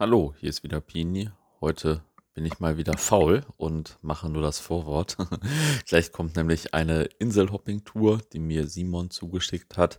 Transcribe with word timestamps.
Hallo, 0.00 0.34
hier 0.40 0.48
ist 0.48 0.62
wieder 0.62 0.80
Pini. 0.80 1.28
Heute 1.60 2.02
bin 2.32 2.46
ich 2.46 2.58
mal 2.58 2.78
wieder 2.78 2.96
faul 2.96 3.44
und 3.58 3.98
mache 4.00 4.30
nur 4.30 4.40
das 4.40 4.58
Vorwort. 4.58 5.18
Gleich 5.86 6.10
kommt 6.10 6.36
nämlich 6.36 6.72
eine 6.72 7.02
Inselhopping-Tour, 7.18 8.22
die 8.32 8.38
mir 8.38 8.66
Simon 8.66 9.10
zugeschickt 9.10 9.76
hat. 9.76 9.98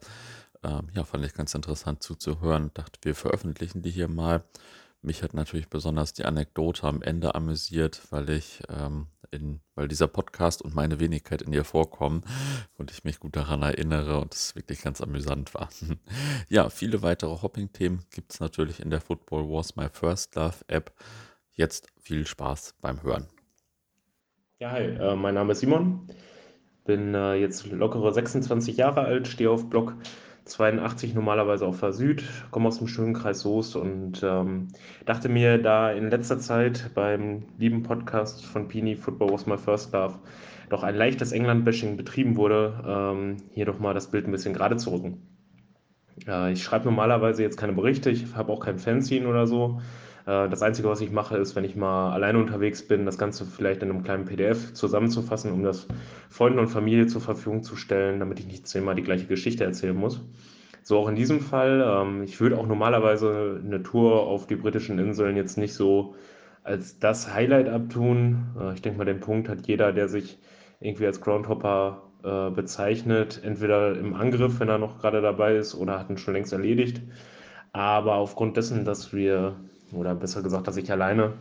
Ähm, 0.64 0.88
ja, 0.96 1.04
fand 1.04 1.24
ich 1.24 1.36
ganz 1.36 1.54
interessant 1.54 2.02
zuzuhören. 2.02 2.72
Dachte, 2.74 3.00
wir 3.04 3.14
veröffentlichen 3.14 3.84
die 3.84 3.92
hier 3.92 4.08
mal. 4.08 4.44
Mich 5.04 5.24
hat 5.24 5.34
natürlich 5.34 5.68
besonders 5.68 6.14
die 6.14 6.26
Anekdote 6.26 6.84
am 6.84 7.02
Ende 7.02 7.34
amüsiert, 7.34 8.02
weil 8.12 8.30
ich 8.30 8.62
ähm, 8.70 9.08
in, 9.32 9.62
weil 9.76 9.88
dieser 9.88 10.08
Podcast 10.08 10.62
und 10.62 10.76
meine 10.76 11.00
Wenigkeit 11.00 11.42
in 11.42 11.54
ihr 11.54 11.64
vorkommen 11.64 12.24
und 12.78 12.92
ich 12.92 13.04
mich 13.04 13.20
gut 13.20 13.36
daran 13.36 13.64
erinnere 13.64 14.20
und 14.20 14.34
es 14.34 14.56
wirklich 14.56 14.82
ganz 14.82 15.02
amüsant 15.02 15.56
war. 15.56 15.70
ja, 16.50 16.70
viele 16.70 17.02
weitere 17.02 17.42
Hopping-Themen 17.42 18.06
gibt 18.12 18.34
es 18.34 18.40
natürlich 18.40 18.80
in 18.80 18.92
der 18.92 19.02
Football 19.02 19.50
Wars 19.50 19.76
My 19.76 19.88
First 19.90 20.36
Love 20.36 20.58
App. 20.68 20.94
Jetzt 21.54 21.88
viel 22.00 22.28
Spaß 22.28 22.76
beim 22.82 23.02
Hören. 23.02 23.28
Ja, 24.60 24.72
hi, 24.72 24.84
äh, 24.84 25.16
mein 25.16 25.34
Name 25.34 25.54
ist 25.54 25.62
Simon, 25.62 26.08
bin 26.86 27.16
äh, 27.16 27.34
jetzt 27.36 27.66
lockere 27.66 28.14
26 28.14 28.78
Jahre 28.78 29.02
alt, 29.02 29.28
stehe 29.28 29.50
auf 29.50 29.68
Block 29.70 29.96
82 30.46 31.14
normalerweise 31.14 31.66
auf 31.66 31.80
der 31.80 31.94
Süd, 31.94 32.24
komme 32.52 32.68
aus 32.68 32.80
dem 32.80 32.88
schönen 32.88 33.14
Kreis 33.14 33.42
Soest 33.42 33.76
und 33.76 34.22
ähm, 34.24 34.70
dachte 35.06 35.30
mir, 35.30 35.58
da 35.58 35.92
in 35.92 36.10
letzter 36.10 36.40
Zeit 36.40 36.92
beim 36.96 37.44
lieben 37.58 37.84
Podcast 37.84 38.46
von 38.46 38.68
Pini 38.68 38.96
Football 38.96 39.32
Was 39.32 39.46
My 39.46 39.58
First 39.58 39.94
Love 39.94 40.20
doch 40.70 40.84
ein 40.84 40.96
leichtes 40.96 41.32
England-Bashing 41.34 41.98
betrieben 41.98 42.38
wurde, 42.38 42.82
ähm, 42.88 43.38
hier 43.52 43.66
doch 43.66 43.80
mal 43.80 43.94
das 43.94 44.10
Bild 44.10 44.28
ein 44.28 44.32
bisschen 44.32 44.54
gerade 44.54 44.78
zu 44.78 44.92
rücken. 44.92 45.22
Äh, 46.28 46.54
ich 46.54 46.64
schreibe 46.64 46.86
normalerweise 46.86 47.44
jetzt 47.44 47.58
keine 47.58 47.74
Berichte, 47.74 48.10
ich 48.10 48.36
habe 48.36 48.52
auch 48.52 48.62
kein 48.62 48.80
Fanzine 48.80 49.28
oder 49.28 49.48
so. 49.48 49.82
Äh, 50.26 50.50
das 50.50 50.62
Einzige, 50.62 50.90
was 50.90 51.02
ich 51.02 51.12
mache, 51.12 51.38
ist, 51.38 51.56
wenn 51.56 51.64
ich 51.64 51.76
mal 51.76 52.12
alleine 52.14 52.40
unterwegs 52.40 52.88
bin, 52.88 53.06
das 53.06 53.18
Ganze 53.18 53.46
vielleicht 53.46 53.84
in 53.84 53.90
einem 53.90 54.04
kleinen 54.04 54.26
PDF 54.26 54.74
zusammenzufassen, 54.74 55.52
um 55.52 55.64
das 55.64 55.88
Freunden 56.30 56.60
und 56.60 56.68
Familie 56.68 57.08
zur 57.08 57.22
Verfügung 57.22 57.64
zu 57.64 57.76
stellen, 57.76 58.20
damit 58.20 58.40
ich 58.40 58.48
nicht 58.48 58.68
zehnmal 58.68 58.96
die 58.96 59.04
gleiche 59.04 59.28
Geschichte 59.28 59.64
erzählen 59.64 59.96
muss. 59.96 60.22
So 60.84 60.98
auch 60.98 61.08
in 61.08 61.16
diesem 61.16 61.40
Fall. 61.42 61.84
Ähm, 61.86 62.24
ich 62.24 62.40
würde 62.40 62.58
auch 62.58 62.68
normalerweise 62.68 63.62
eine 63.64 63.84
Tour 63.84 64.22
auf 64.22 64.48
die 64.48 64.56
britischen 64.56 65.00
Inseln 65.00 65.38
jetzt 65.38 65.58
nicht 65.58 65.74
so 65.74 66.16
als 66.64 67.00
das 67.00 67.34
Highlight 67.34 67.70
abtun. 67.70 68.56
Äh, 68.60 68.74
ich 68.74 68.82
denke 68.82 68.98
mal, 68.98 69.06
den 69.06 69.20
Punkt 69.20 69.50
hat 69.50 69.68
jeder, 69.68 69.92
der 69.92 70.08
sich 70.08 70.40
irgendwie 70.80 71.06
als 71.06 71.22
Groundhopper 71.22 72.04
äh, 72.24 72.50
bezeichnet, 72.50 73.42
entweder 73.44 73.98
im 73.98 74.16
Angriff, 74.16 74.60
wenn 74.60 74.70
er 74.70 74.78
noch 74.78 75.00
gerade 75.00 75.22
dabei 75.22 75.56
ist, 75.56 75.76
oder 75.76 76.00
hat 76.00 76.10
ihn 76.10 76.18
schon 76.18 76.34
längst 76.34 76.54
erledigt. 76.54 77.02
Aber 77.74 78.16
aufgrund 78.16 78.58
dessen, 78.58 78.84
dass 78.84 79.14
wir 79.14 79.56
oder 79.94 80.16
besser 80.16 80.42
gesagt, 80.42 80.68
dass 80.68 80.78
ich 80.78 80.92
alleine 80.92 81.34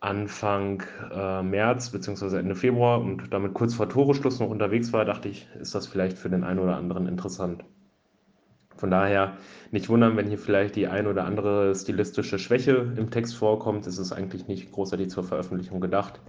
Anfang 0.00 0.84
äh, 1.12 1.42
März 1.42 1.90
bzw. 1.90 2.38
Ende 2.38 2.54
Februar 2.54 3.00
und 3.00 3.32
damit 3.32 3.54
kurz 3.54 3.74
vor 3.74 3.88
Toreschluss 3.88 4.38
noch 4.38 4.48
unterwegs 4.48 4.92
war, 4.92 5.04
dachte 5.04 5.28
ich, 5.28 5.48
ist 5.60 5.74
das 5.74 5.86
vielleicht 5.86 6.18
für 6.18 6.30
den 6.30 6.44
einen 6.44 6.60
oder 6.60 6.76
anderen 6.76 7.08
interessant. 7.08 7.64
Von 8.76 8.92
daher 8.92 9.36
nicht 9.72 9.88
wundern, 9.88 10.16
wenn 10.16 10.28
hier 10.28 10.38
vielleicht 10.38 10.76
die 10.76 10.86
ein 10.86 11.08
oder 11.08 11.24
andere 11.24 11.74
stilistische 11.74 12.38
Schwäche 12.38 12.92
im 12.96 13.10
Text 13.10 13.34
vorkommt. 13.36 13.88
Es 13.88 13.98
ist 13.98 14.12
eigentlich 14.12 14.46
nicht 14.46 14.70
großartig 14.70 15.10
zur 15.10 15.24
Veröffentlichung 15.24 15.80
gedacht, 15.80 16.20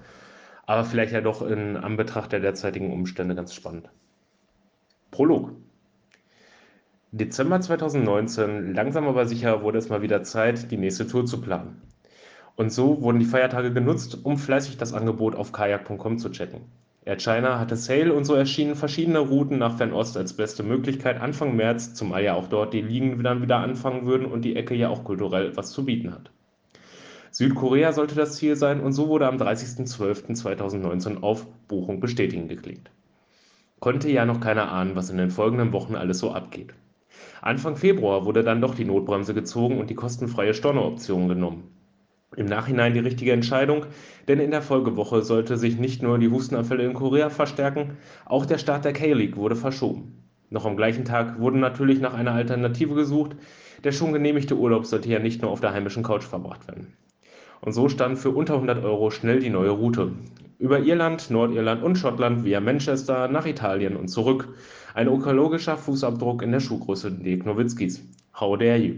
aber 0.65 0.83
vielleicht 0.83 1.13
ja 1.13 1.21
doch 1.21 1.43
in 1.43 1.77
Anbetracht 1.77 2.31
der 2.31 2.39
derzeitigen 2.39 2.91
Umstände 2.91 3.35
ganz 3.35 3.53
spannend. 3.53 3.89
Prolog. 5.11 5.51
Dezember 7.11 7.59
2019, 7.59 8.75
langsam 8.75 9.07
aber 9.07 9.25
sicher 9.25 9.63
wurde 9.63 9.79
es 9.79 9.89
mal 9.89 10.03
wieder 10.03 10.21
Zeit, 10.21 10.69
die 10.69 10.77
nächste 10.77 11.07
Tour 11.07 11.25
zu 11.25 11.41
planen. 11.41 11.81
Und 12.55 12.71
so 12.71 13.01
wurden 13.01 13.17
die 13.17 13.25
Feiertage 13.25 13.73
genutzt, 13.73 14.19
um 14.21 14.37
fleißig 14.37 14.77
das 14.77 14.93
Angebot 14.93 15.33
auf 15.33 15.51
kajak.com 15.51 16.19
zu 16.19 16.29
checken. 16.29 16.61
Air 17.05 17.17
China 17.17 17.57
hatte 17.57 17.77
Sale 17.77 18.13
und 18.13 18.25
so 18.25 18.35
erschienen 18.35 18.75
verschiedene 18.75 19.17
Routen 19.17 19.57
nach 19.57 19.77
Fernost 19.77 20.17
als 20.17 20.33
beste 20.33 20.61
Möglichkeit 20.61 21.19
Anfang 21.19 21.55
März, 21.55 21.95
zumal 21.95 22.23
ja 22.23 22.35
auch 22.35 22.47
dort 22.47 22.75
die 22.75 22.81
Ligen 22.81 23.23
dann 23.23 23.41
wieder 23.41 23.57
anfangen 23.57 24.05
würden 24.05 24.27
und 24.27 24.45
die 24.45 24.55
Ecke 24.55 24.75
ja 24.75 24.89
auch 24.89 25.03
kulturell 25.03 25.47
etwas 25.47 25.71
zu 25.71 25.85
bieten 25.85 26.13
hat. 26.13 26.29
Südkorea 27.31 27.91
sollte 27.91 28.13
das 28.13 28.35
Ziel 28.35 28.55
sein 28.55 28.81
und 28.81 28.93
so 28.93 29.07
wurde 29.07 29.25
am 29.25 29.37
30.12.2019 29.37 31.23
auf 31.23 31.47
Buchung 31.67 32.01
bestätigen 32.01 32.47
geklickt. 32.47 32.91
Konnte 33.79 34.11
ja 34.11 34.27
noch 34.27 34.41
keiner 34.41 34.71
ahnen, 34.71 34.95
was 34.95 35.09
in 35.09 35.17
den 35.17 35.31
folgenden 35.31 35.73
Wochen 35.73 35.95
alles 35.95 36.19
so 36.19 36.31
abgeht. 36.31 36.75
Anfang 37.41 37.75
Februar 37.75 38.25
wurde 38.25 38.43
dann 38.43 38.61
doch 38.61 38.75
die 38.75 38.85
Notbremse 38.85 39.33
gezogen 39.33 39.79
und 39.79 39.89
die 39.89 39.95
kostenfreie 39.95 40.53
Storno-Option 40.53 41.27
genommen. 41.27 41.71
Im 42.35 42.45
Nachhinein 42.45 42.93
die 42.93 42.99
richtige 42.99 43.31
Entscheidung, 43.31 43.85
denn 44.27 44.39
in 44.39 44.51
der 44.51 44.61
Folgewoche 44.61 45.23
sollte 45.23 45.57
sich 45.57 45.79
nicht 45.79 46.03
nur 46.03 46.19
die 46.19 46.29
Hustenanfälle 46.29 46.83
in 46.83 46.93
Korea 46.93 47.29
verstärken, 47.29 47.97
auch 48.25 48.45
der 48.45 48.57
Start 48.57 48.85
der 48.85 48.93
K-League 48.93 49.35
wurde 49.37 49.55
verschoben. 49.55 50.19
Noch 50.51 50.65
am 50.65 50.77
gleichen 50.77 51.05
Tag 51.05 51.39
wurde 51.39 51.59
natürlich 51.59 51.99
nach 51.99 52.13
einer 52.13 52.33
Alternative 52.33 52.95
gesucht. 52.95 53.35
Der 53.83 53.91
schon 53.91 54.13
genehmigte 54.13 54.57
Urlaub 54.57 54.85
sollte 54.85 55.09
ja 55.09 55.19
nicht 55.19 55.41
nur 55.41 55.51
auf 55.51 55.61
der 55.61 55.73
heimischen 55.73 56.03
Couch 56.03 56.23
verbracht 56.23 56.67
werden. 56.67 56.93
Und 57.61 57.73
so 57.73 57.87
stand 57.87 58.17
für 58.17 58.31
unter 58.31 58.55
100 58.55 58.83
Euro 58.83 59.11
schnell 59.11 59.39
die 59.39 59.49
neue 59.49 59.69
Route. 59.69 60.11
Über 60.59 60.81
Irland, 60.81 61.31
Nordirland 61.31 61.81
und 61.83 61.95
Schottland 61.95 62.43
via 62.43 62.59
Manchester 62.59 63.29
nach 63.29 63.45
Italien 63.45 63.95
und 63.95 64.09
zurück. 64.09 64.49
Ein 64.93 65.07
ökologischer 65.07 65.77
Fußabdruck 65.77 66.41
in 66.41 66.51
der 66.51 66.59
Schuhgröße 66.59 67.13
Dirk 67.13 67.45
Nowitzkis. 67.45 68.03
How 68.37 68.57
dare 68.57 68.75
you? 68.75 68.95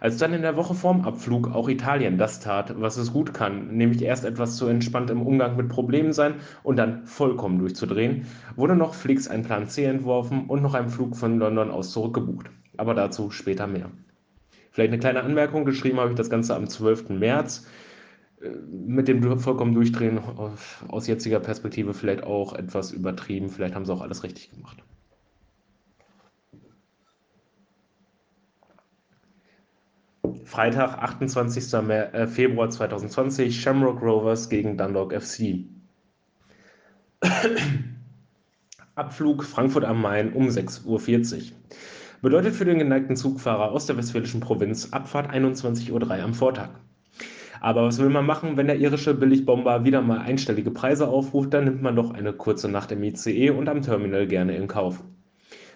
Als 0.00 0.16
dann 0.16 0.32
in 0.32 0.40
der 0.40 0.56
Woche 0.56 0.72
vorm 0.72 1.02
Abflug 1.02 1.54
auch 1.54 1.68
Italien 1.68 2.16
das 2.16 2.40
tat, 2.40 2.80
was 2.80 2.96
es 2.96 3.12
gut 3.12 3.34
kann, 3.34 3.76
nämlich 3.76 4.00
erst 4.00 4.24
etwas 4.24 4.56
zu 4.56 4.66
entspannt 4.66 5.10
im 5.10 5.20
Umgang 5.20 5.58
mit 5.58 5.68
Problemen 5.68 6.14
sein 6.14 6.36
und 6.62 6.76
dann 6.76 7.04
vollkommen 7.04 7.58
durchzudrehen, 7.58 8.24
wurde 8.56 8.76
noch 8.76 8.94
Flix 8.94 9.28
ein 9.28 9.42
Plan 9.42 9.68
C 9.68 9.84
entworfen 9.84 10.46
und 10.46 10.62
noch 10.62 10.72
ein 10.72 10.88
Flug 10.88 11.18
von 11.18 11.38
London 11.38 11.70
aus 11.70 11.92
zurückgebucht. 11.92 12.46
Aber 12.78 12.94
dazu 12.94 13.30
später 13.30 13.66
mehr. 13.66 13.90
Vielleicht 14.70 14.92
eine 14.92 15.00
kleine 15.00 15.22
Anmerkung, 15.22 15.66
geschrieben 15.66 16.00
habe 16.00 16.08
ich 16.08 16.16
das 16.16 16.30
Ganze 16.30 16.56
am 16.56 16.66
12. 16.66 17.10
März 17.10 17.66
mit 18.40 19.08
dem 19.08 19.38
vollkommen 19.38 19.74
Durchdrehen 19.74 20.18
aus 20.18 21.06
jetziger 21.06 21.40
Perspektive 21.40 21.92
vielleicht 21.94 22.22
auch 22.22 22.54
etwas 22.54 22.92
übertrieben. 22.92 23.50
Vielleicht 23.50 23.74
haben 23.74 23.84
sie 23.84 23.92
auch 23.92 24.00
alles 24.00 24.22
richtig 24.22 24.50
gemacht. 24.50 24.82
Freitag, 30.44 30.98
28. 30.98 31.72
Äh, 31.90 32.26
Februar 32.26 32.70
2020, 32.70 33.60
Shamrock 33.60 34.02
Rovers 34.02 34.48
gegen 34.48 34.76
Dundalk 34.76 35.12
FC. 35.12 35.64
Abflug 38.94 39.44
Frankfurt 39.44 39.84
am 39.84 40.02
Main 40.02 40.32
um 40.32 40.48
6.40 40.48 40.86
Uhr. 40.86 41.00
Bedeutet 42.22 42.54
für 42.54 42.64
den 42.64 42.78
geneigten 42.78 43.16
Zugfahrer 43.16 43.70
aus 43.70 43.86
der 43.86 43.96
westfälischen 43.96 44.40
Provinz 44.40 44.92
Abfahrt 44.92 45.30
21.03 45.30 45.92
Uhr 45.92 46.10
am 46.10 46.34
Vortag. 46.34 46.70
Aber 47.60 47.84
was 47.84 47.98
will 47.98 48.08
man 48.08 48.24
machen, 48.24 48.56
wenn 48.56 48.66
der 48.66 48.78
irische 48.78 49.12
Billigbomber 49.12 49.84
wieder 49.84 50.00
mal 50.00 50.20
einstellige 50.20 50.70
Preise 50.70 51.08
aufruft, 51.08 51.52
dann 51.52 51.64
nimmt 51.64 51.82
man 51.82 51.94
doch 51.94 52.10
eine 52.10 52.32
kurze 52.32 52.70
Nacht 52.70 52.90
im 52.90 53.02
ICE 53.02 53.50
und 53.50 53.68
am 53.68 53.82
Terminal 53.82 54.26
gerne 54.26 54.56
in 54.56 54.66
Kauf. 54.66 55.04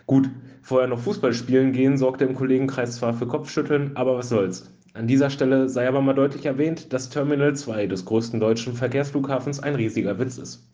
Gut, 0.06 0.30
vorher 0.62 0.88
noch 0.88 1.00
Fußball 1.00 1.34
spielen 1.34 1.72
gehen 1.72 1.98
sorgte 1.98 2.24
im 2.24 2.34
Kollegenkreis 2.34 2.96
zwar 2.96 3.12
für 3.12 3.26
Kopfschütteln, 3.26 3.92
aber 3.96 4.16
was 4.16 4.30
soll's. 4.30 4.74
An 4.94 5.06
dieser 5.06 5.28
Stelle 5.28 5.68
sei 5.68 5.86
aber 5.86 6.00
mal 6.00 6.14
deutlich 6.14 6.46
erwähnt, 6.46 6.92
dass 6.94 7.10
Terminal 7.10 7.54
2 7.54 7.86
des 7.86 8.06
größten 8.06 8.40
deutschen 8.40 8.72
Verkehrsflughafens 8.72 9.60
ein 9.60 9.74
riesiger 9.74 10.18
Witz 10.18 10.38
ist. 10.38 10.72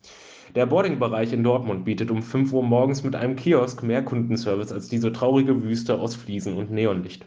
Der 0.55 0.67
Boardingbereich 0.67 1.33
in 1.33 1.43
Dortmund 1.43 1.85
bietet 1.85 2.11
um 2.11 2.23
5 2.23 2.53
Uhr 2.53 2.63
morgens 2.63 3.03
mit 3.03 3.17
einem 3.17 3.35
Kiosk 3.35 3.83
mehr 3.83 4.05
Kundenservice 4.05 4.73
als 4.73 4.89
diese 4.89 5.13
traurige 5.13 5.65
Wüste 5.65 5.99
aus 5.99 6.15
Fliesen 6.15 6.57
und 6.57 6.71
Neonlicht 6.71 7.27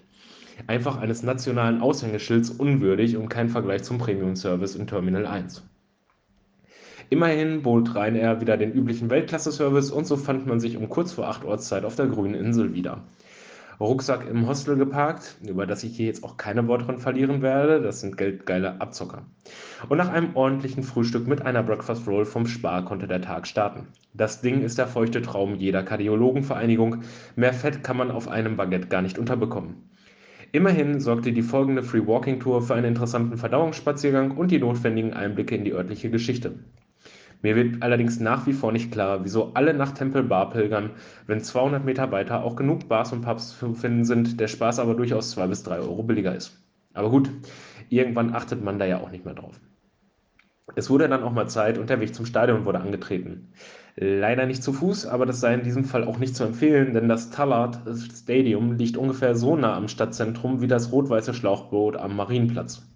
einfach 0.68 0.98
eines 0.98 1.24
nationalen 1.24 1.82
Aushängeschilds 1.82 2.50
unwürdig 2.50 3.18
und 3.18 3.30
kein 3.30 3.50
Vergleich 3.50 3.84
zum 3.84 3.98
Premium-Service 3.98 4.76
in 4.76 4.88
Terminal 4.88 5.26
1. 5.26 5.64
Immerhin 7.10 7.62
bot 7.62 7.94
Ryanair 7.96 8.42
wieder 8.42 8.58
den 8.58 8.72
üblichen 8.72 9.10
Weltklasse-Service 9.10 9.92
und 9.92 10.08
so 10.08 10.18
fand 10.18 10.48
man 10.48 10.60
sich 10.60 10.78
um 10.78 10.90
kurz 10.90 11.12
vor 11.12 11.28
8 11.28 11.46
Ortszeit 11.46 11.86
auf 11.86 11.96
der 11.96 12.08
grünen 12.08 12.34
Insel 12.34 12.74
wieder. 12.74 13.02
Rucksack 13.80 14.28
im 14.30 14.48
Hostel 14.48 14.78
geparkt, 14.78 15.36
über 15.46 15.66
das 15.66 15.84
ich 15.84 15.98
hier 15.98 16.06
jetzt 16.06 16.24
auch 16.24 16.38
keine 16.38 16.68
Worte 16.68 16.86
dran 16.86 17.00
verlieren 17.00 17.42
werde, 17.42 17.82
das 17.82 18.02
sind 18.02 18.18
geldgeile 18.18 18.80
Abzocker. 18.80 19.24
Und 19.90 19.98
nach 19.98 20.10
einem 20.10 20.36
ordentlichen 20.36 20.84
Frühstück 20.84 21.28
mit 21.28 21.42
einer 21.42 21.64
Breakfast 21.64 22.08
Roll 22.08 22.26
vom 22.26 22.48
Spar 22.48 22.86
konnte 22.86 23.08
der 23.08 23.22
Tag 23.22 23.48
starten. 23.48 23.88
Das 24.14 24.42
Ding 24.42 24.62
ist 24.62 24.78
der 24.78 24.88
feuchte 24.88 25.22
Traum 25.22 25.56
jeder 25.56 25.84
Kardiologenvereinigung. 25.84 27.02
Mehr 27.36 27.54
Fett 27.54 27.84
kann 27.84 27.98
man 27.98 28.12
auf 28.12 28.28
einem 28.28 28.56
Baguette 28.56 28.88
gar 28.88 29.02
nicht 29.02 29.18
unterbekommen. 29.18 29.90
Immerhin 30.56 31.00
sorgte 31.00 31.34
die 31.34 31.42
folgende 31.42 31.82
Free 31.82 32.06
Walking 32.06 32.40
Tour 32.40 32.62
für 32.62 32.76
einen 32.76 32.86
interessanten 32.86 33.38
Verdauungsspaziergang 33.38 34.38
und 34.38 34.52
die 34.52 34.60
notwendigen 34.60 35.12
Einblicke 35.12 35.56
in 35.56 35.66
die 35.66 35.74
örtliche 35.74 36.12
Geschichte. 36.12 36.60
Mir 37.42 37.56
wird 37.56 37.82
allerdings 37.82 38.20
nach 38.20 38.46
wie 38.46 38.54
vor 38.54 38.72
nicht 38.72 38.92
klar, 38.92 39.24
wieso 39.24 39.56
alle 39.56 39.74
nach 39.74 39.94
Tempel 39.94 40.22
Bar 40.22 40.52
pilgern, 40.52 40.92
wenn 41.26 41.42
200 41.42 41.84
Meter 41.84 42.12
weiter 42.12 42.44
auch 42.44 42.56
genug 42.56 42.88
Bars 42.88 43.12
und 43.12 43.22
Pubs 43.22 43.58
zu 43.58 43.74
finden 43.74 44.06
sind, 44.06 44.40
der 44.40 44.48
Spaß 44.48 44.78
aber 44.78 44.94
durchaus 44.94 45.32
2 45.32 45.48
bis 45.48 45.64
3 45.64 45.80
Euro 45.80 46.04
billiger 46.04 46.36
ist. 46.36 46.64
Aber 46.94 47.10
gut, 47.10 47.32
irgendwann 47.90 48.36
achtet 48.36 48.64
man 48.64 48.78
da 48.78 48.86
ja 48.86 49.00
auch 49.00 49.10
nicht 49.10 49.26
mehr 49.26 49.34
drauf. 49.34 49.60
Es 50.76 50.88
wurde 50.92 51.10
dann 51.10 51.24
auch 51.24 51.34
mal 51.34 51.50
Zeit 51.50 51.80
und 51.80 51.90
der 51.90 52.00
Weg 52.00 52.14
zum 52.14 52.28
Stadion 52.28 52.66
wurde 52.66 52.80
angetreten. 52.80 53.50
Leider 53.96 54.48
nicht 54.48 54.64
zu 54.64 54.74
Fuß, 54.74 55.06
aber 55.06 55.28
das 55.28 55.40
sei 55.40 55.54
in 55.54 55.64
diesem 55.64 55.86
Fall 55.86 56.04
auch 56.04 56.18
nicht 56.18 56.36
zu 56.36 56.44
empfehlen, 56.44 56.94
denn 56.94 57.08
das 57.08 57.30
Tallard 57.30 57.80
Stadium 57.96 58.74
liegt 58.74 58.98
ungefähr 58.98 59.36
so 59.36 59.56
nah 59.56 59.76
am 59.76 59.88
Stadtzentrum 59.88 60.62
wie 60.62 60.68
das 60.68 60.92
rot-weiße 60.92 61.36
Schlauchboot 61.36 61.98
am 61.98 62.16
Marienplatz. 62.16 62.88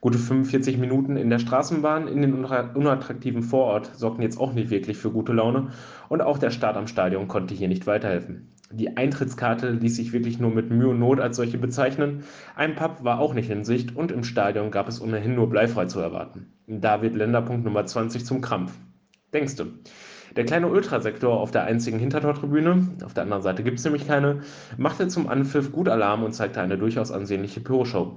Gute 0.00 0.18
45 0.18 0.76
Minuten 0.76 1.16
in 1.16 1.30
der 1.30 1.38
Straßenbahn 1.38 2.08
in 2.08 2.20
den 2.20 2.34
unattraktiven 2.34 3.42
Vorort 3.42 3.90
sorgten 3.96 4.22
jetzt 4.22 4.38
auch 4.38 4.52
nicht 4.52 4.70
wirklich 4.70 4.98
für 4.98 5.10
gute 5.10 5.32
Laune 5.32 5.70
und 6.10 6.20
auch 6.20 6.38
der 6.38 6.50
Start 6.50 6.76
am 6.76 6.86
Stadion 6.86 7.26
konnte 7.26 7.54
hier 7.54 7.68
nicht 7.68 7.86
weiterhelfen. 7.86 8.52
Die 8.70 8.98
Eintrittskarte 8.98 9.70
ließ 9.70 9.96
sich 9.96 10.12
wirklich 10.12 10.38
nur 10.38 10.50
mit 10.50 10.70
Mühe 10.70 10.88
und 10.88 10.98
Not 10.98 11.20
als 11.20 11.36
solche 11.36 11.56
bezeichnen. 11.56 12.22
Ein 12.54 12.74
Pub 12.74 13.02
war 13.02 13.18
auch 13.18 13.32
nicht 13.32 13.48
in 13.48 13.64
Sicht 13.64 13.96
und 13.96 14.12
im 14.12 14.24
Stadion 14.24 14.70
gab 14.70 14.88
es 14.88 15.00
ohnehin 15.00 15.34
nur 15.34 15.48
bleifrei 15.48 15.86
zu 15.86 16.00
erwarten. 16.00 16.52
Da 16.66 17.00
wird 17.00 17.16
Länderpunkt 17.16 17.64
Nummer 17.64 17.86
20 17.86 18.26
zum 18.26 18.42
Krampf. 18.42 18.72
Denkste. 19.32 19.68
Der 20.36 20.44
kleine 20.44 20.68
Ultrasektor 20.68 21.40
auf 21.40 21.50
der 21.50 21.64
einzigen 21.64 21.98
Hintertortribüne, 21.98 22.88
auf 23.04 23.14
der 23.14 23.24
anderen 23.24 23.42
Seite 23.42 23.62
gibt 23.62 23.78
es 23.78 23.84
nämlich 23.84 24.06
keine, 24.06 24.42
machte 24.76 25.08
zum 25.08 25.28
Anpfiff 25.28 25.72
gut 25.72 25.88
Alarm 25.88 26.22
und 26.22 26.32
zeigte 26.32 26.60
eine 26.60 26.78
durchaus 26.78 27.10
ansehnliche 27.10 27.60
Pyroshow. 27.60 28.16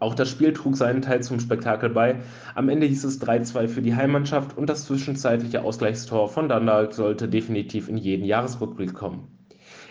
Auch 0.00 0.14
das 0.14 0.28
Spiel 0.28 0.52
trug 0.52 0.76
seinen 0.76 1.02
Teil 1.02 1.22
zum 1.22 1.38
Spektakel 1.38 1.90
bei. 1.90 2.16
Am 2.54 2.68
Ende 2.68 2.86
hieß 2.86 3.04
es 3.04 3.20
3-2 3.20 3.68
für 3.68 3.82
die 3.82 3.94
Heimmannschaft 3.94 4.56
und 4.56 4.68
das 4.68 4.84
zwischenzeitliche 4.84 5.62
Ausgleichstor 5.62 6.28
von 6.28 6.48
Dundalk 6.48 6.92
sollte 6.92 7.28
definitiv 7.28 7.88
in 7.88 7.96
jeden 7.96 8.24
Jahresrückblick 8.24 8.94
kommen. 8.94 9.28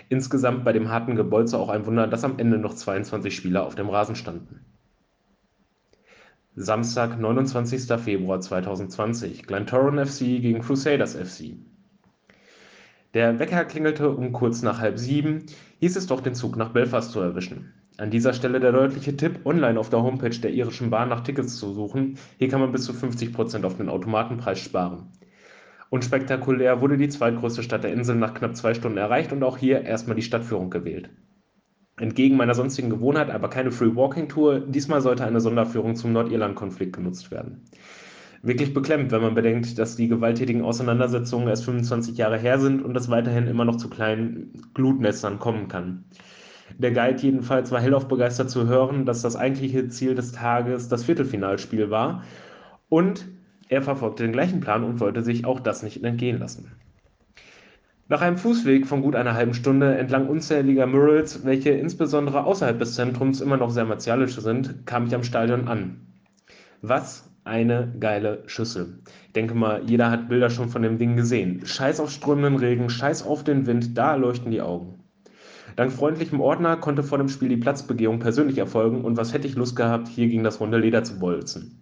Insgesamt 0.10 0.66
bei 0.66 0.74
dem 0.74 0.90
harten 0.90 1.16
Gebolze 1.16 1.58
auch 1.58 1.70
ein 1.70 1.86
Wunder, 1.86 2.08
dass 2.08 2.24
am 2.24 2.38
Ende 2.38 2.58
noch 2.58 2.76
22 2.76 3.36
Spieler 3.36 3.66
auf 3.66 3.76
dem 3.76 3.90
Rasen 3.90 4.16
standen. 4.16 4.66
Samstag, 6.58 7.20
29. 7.20 8.00
Februar 8.00 8.40
2020. 8.40 9.46
Glentoran 9.46 10.06
FC 10.06 10.20
gegen 10.20 10.62
Crusaders 10.62 11.14
FC. 11.14 11.58
Der 13.14 13.40
Wecker 13.40 13.66
klingelte 13.66 14.10
um 14.10 14.32
kurz 14.32 14.62
nach 14.62 14.80
halb 14.80 14.98
sieben, 14.98 15.48
hieß 15.82 15.98
es 15.98 16.08
doch, 16.08 16.22
den 16.22 16.34
Zug 16.34 16.56
nach 16.56 16.70
Belfast 16.70 17.12
zu 17.12 17.20
erwischen. 17.20 17.74
An 17.98 18.10
dieser 18.10 18.32
Stelle 18.32 18.62
der 18.62 18.72
deutliche 18.72 19.18
Tipp, 19.18 19.46
online 19.46 19.78
auf 19.78 19.90
der 19.90 20.02
Homepage 20.02 20.30
der 20.30 20.52
irischen 20.52 20.90
Bahn 20.90 21.10
nach 21.10 21.26
Tickets 21.26 21.58
zu 21.58 21.74
suchen. 21.74 22.18
Hier 22.38 22.48
kann 22.48 22.62
man 22.62 22.72
bis 22.72 22.86
zu 22.86 22.94
50% 22.94 23.66
auf 23.66 23.76
den 23.76 23.90
Automatenpreis 23.90 24.60
sparen. 24.60 25.12
Unspektakulär 25.90 26.80
wurde 26.80 26.98
die 26.98 27.10
zweitgrößte 27.10 27.64
Stadt 27.64 27.84
der 27.84 27.92
Insel 27.92 28.16
nach 28.16 28.34
knapp 28.34 28.56
zwei 28.56 28.74
Stunden 28.74 28.98
erreicht 28.98 29.34
und 29.34 29.44
auch 29.44 29.58
hier 29.58 29.82
erstmal 29.82 30.16
die 30.16 30.22
Stadtführung 30.22 30.70
gewählt. 30.70 31.10
Entgegen 31.98 32.36
meiner 32.36 32.56
sonstigen 32.56 32.90
Gewohnheit 32.90 33.30
aber 33.30 33.50
keine 33.50 33.72
Free 33.72 33.96
Walking 33.96 34.28
Tour, 34.28 34.60
diesmal 34.60 35.02
sollte 35.02 35.24
eine 35.24 35.40
Sonderführung 35.40 35.96
zum 35.96 36.12
Nordirland-Konflikt 36.12 36.94
genutzt 36.94 37.32
werden. 37.32 37.64
Wirklich 38.42 38.74
beklemmt, 38.74 39.12
wenn 39.12 39.22
man 39.22 39.34
bedenkt, 39.34 39.80
dass 39.80 39.96
die 39.96 40.08
gewalttätigen 40.08 40.62
Auseinandersetzungen 40.62 41.48
erst 41.48 41.66
25 41.66 42.18
Jahre 42.18 42.38
her 42.38 42.60
sind 42.60 42.84
und 42.84 42.96
es 42.96 43.10
weiterhin 43.10 43.48
immer 43.48 43.66
noch 43.66 43.78
zu 43.78 43.90
kleinen 43.90 44.52
Glutnestern 44.74 45.40
kommen 45.40 45.68
kann. 45.68 46.04
Der 46.78 46.92
Guide 46.92 47.22
jedenfalls 47.22 47.72
war 47.72 47.80
hellauf 47.80 48.08
begeistert 48.08 48.50
zu 48.50 48.68
hören, 48.68 49.06
dass 49.06 49.22
das 49.22 49.36
eigentliche 49.36 49.88
Ziel 49.88 50.16
des 50.16 50.32
Tages 50.32 50.90
das 50.90 51.06
Viertelfinalspiel 51.06 51.90
war 51.90 52.24
und 52.90 53.26
er 53.70 53.82
verfolgte 53.82 54.24
den 54.24 54.34
gleichen 54.34 54.60
Plan 54.60 54.84
und 54.84 55.00
wollte 55.00 55.24
sich 55.24 55.46
auch 55.46 55.60
das 55.60 55.82
nicht 55.82 56.04
entgehen 56.04 56.40
lassen. 56.40 56.72
Nach 58.08 58.22
einem 58.22 58.38
Fußweg 58.38 58.86
von 58.86 59.02
gut 59.02 59.16
einer 59.16 59.34
halben 59.34 59.56
Stunde 59.56 59.98
entlang 59.98 60.28
unzähliger 60.28 60.86
Murals, 60.86 61.44
welche 61.44 61.72
insbesondere 61.72 62.44
außerhalb 62.44 62.78
des 62.78 62.94
Zentrums 62.94 63.42
immer 63.42 63.58
noch 63.58 63.72
sehr 63.72 63.86
martialisch 63.86 64.36
sind, 64.36 64.86
kam 64.86 65.08
ich 65.08 65.16
am 65.16 65.24
Stadion 65.24 65.68
an. 65.68 66.06
Was 66.84 67.28
eine 67.46 67.96
geile 68.00 68.44
Schüssel. 68.46 69.00
Ich 69.26 69.34
denke 69.34 69.56
mal, 69.56 69.82
jeder 69.88 70.12
hat 70.12 70.30
Bilder 70.30 70.52
schon 70.52 70.70
von 70.70 70.84
dem 70.84 71.00
Ding 71.00 71.16
gesehen. 71.16 71.66
Scheiß 71.66 72.00
auf 72.00 72.12
strömenden 72.12 72.58
Regen, 72.58 72.92
scheiß 72.92 73.26
auf 73.26 73.44
den 73.44 73.66
Wind, 73.66 73.98
da 73.98 74.14
leuchten 74.14 74.52
die 74.52 74.62
Augen. 74.62 75.00
Dank 75.76 75.92
freundlichem 75.92 76.42
Ordner 76.42 76.78
konnte 76.78 77.02
vor 77.02 77.18
dem 77.18 77.28
Spiel 77.28 77.50
die 77.50 77.58
Platzbegehung 77.58 78.20
persönlich 78.20 78.60
erfolgen 78.60 79.04
und 79.04 79.18
was 79.18 79.34
hätte 79.34 79.48
ich 79.48 79.56
Lust 79.56 79.76
gehabt, 79.76 80.10
hier 80.10 80.28
gegen 80.28 80.44
das 80.44 80.60
runde 80.60 80.78
Leder 80.78 81.04
zu 81.04 81.18
bolzen. 81.18 81.82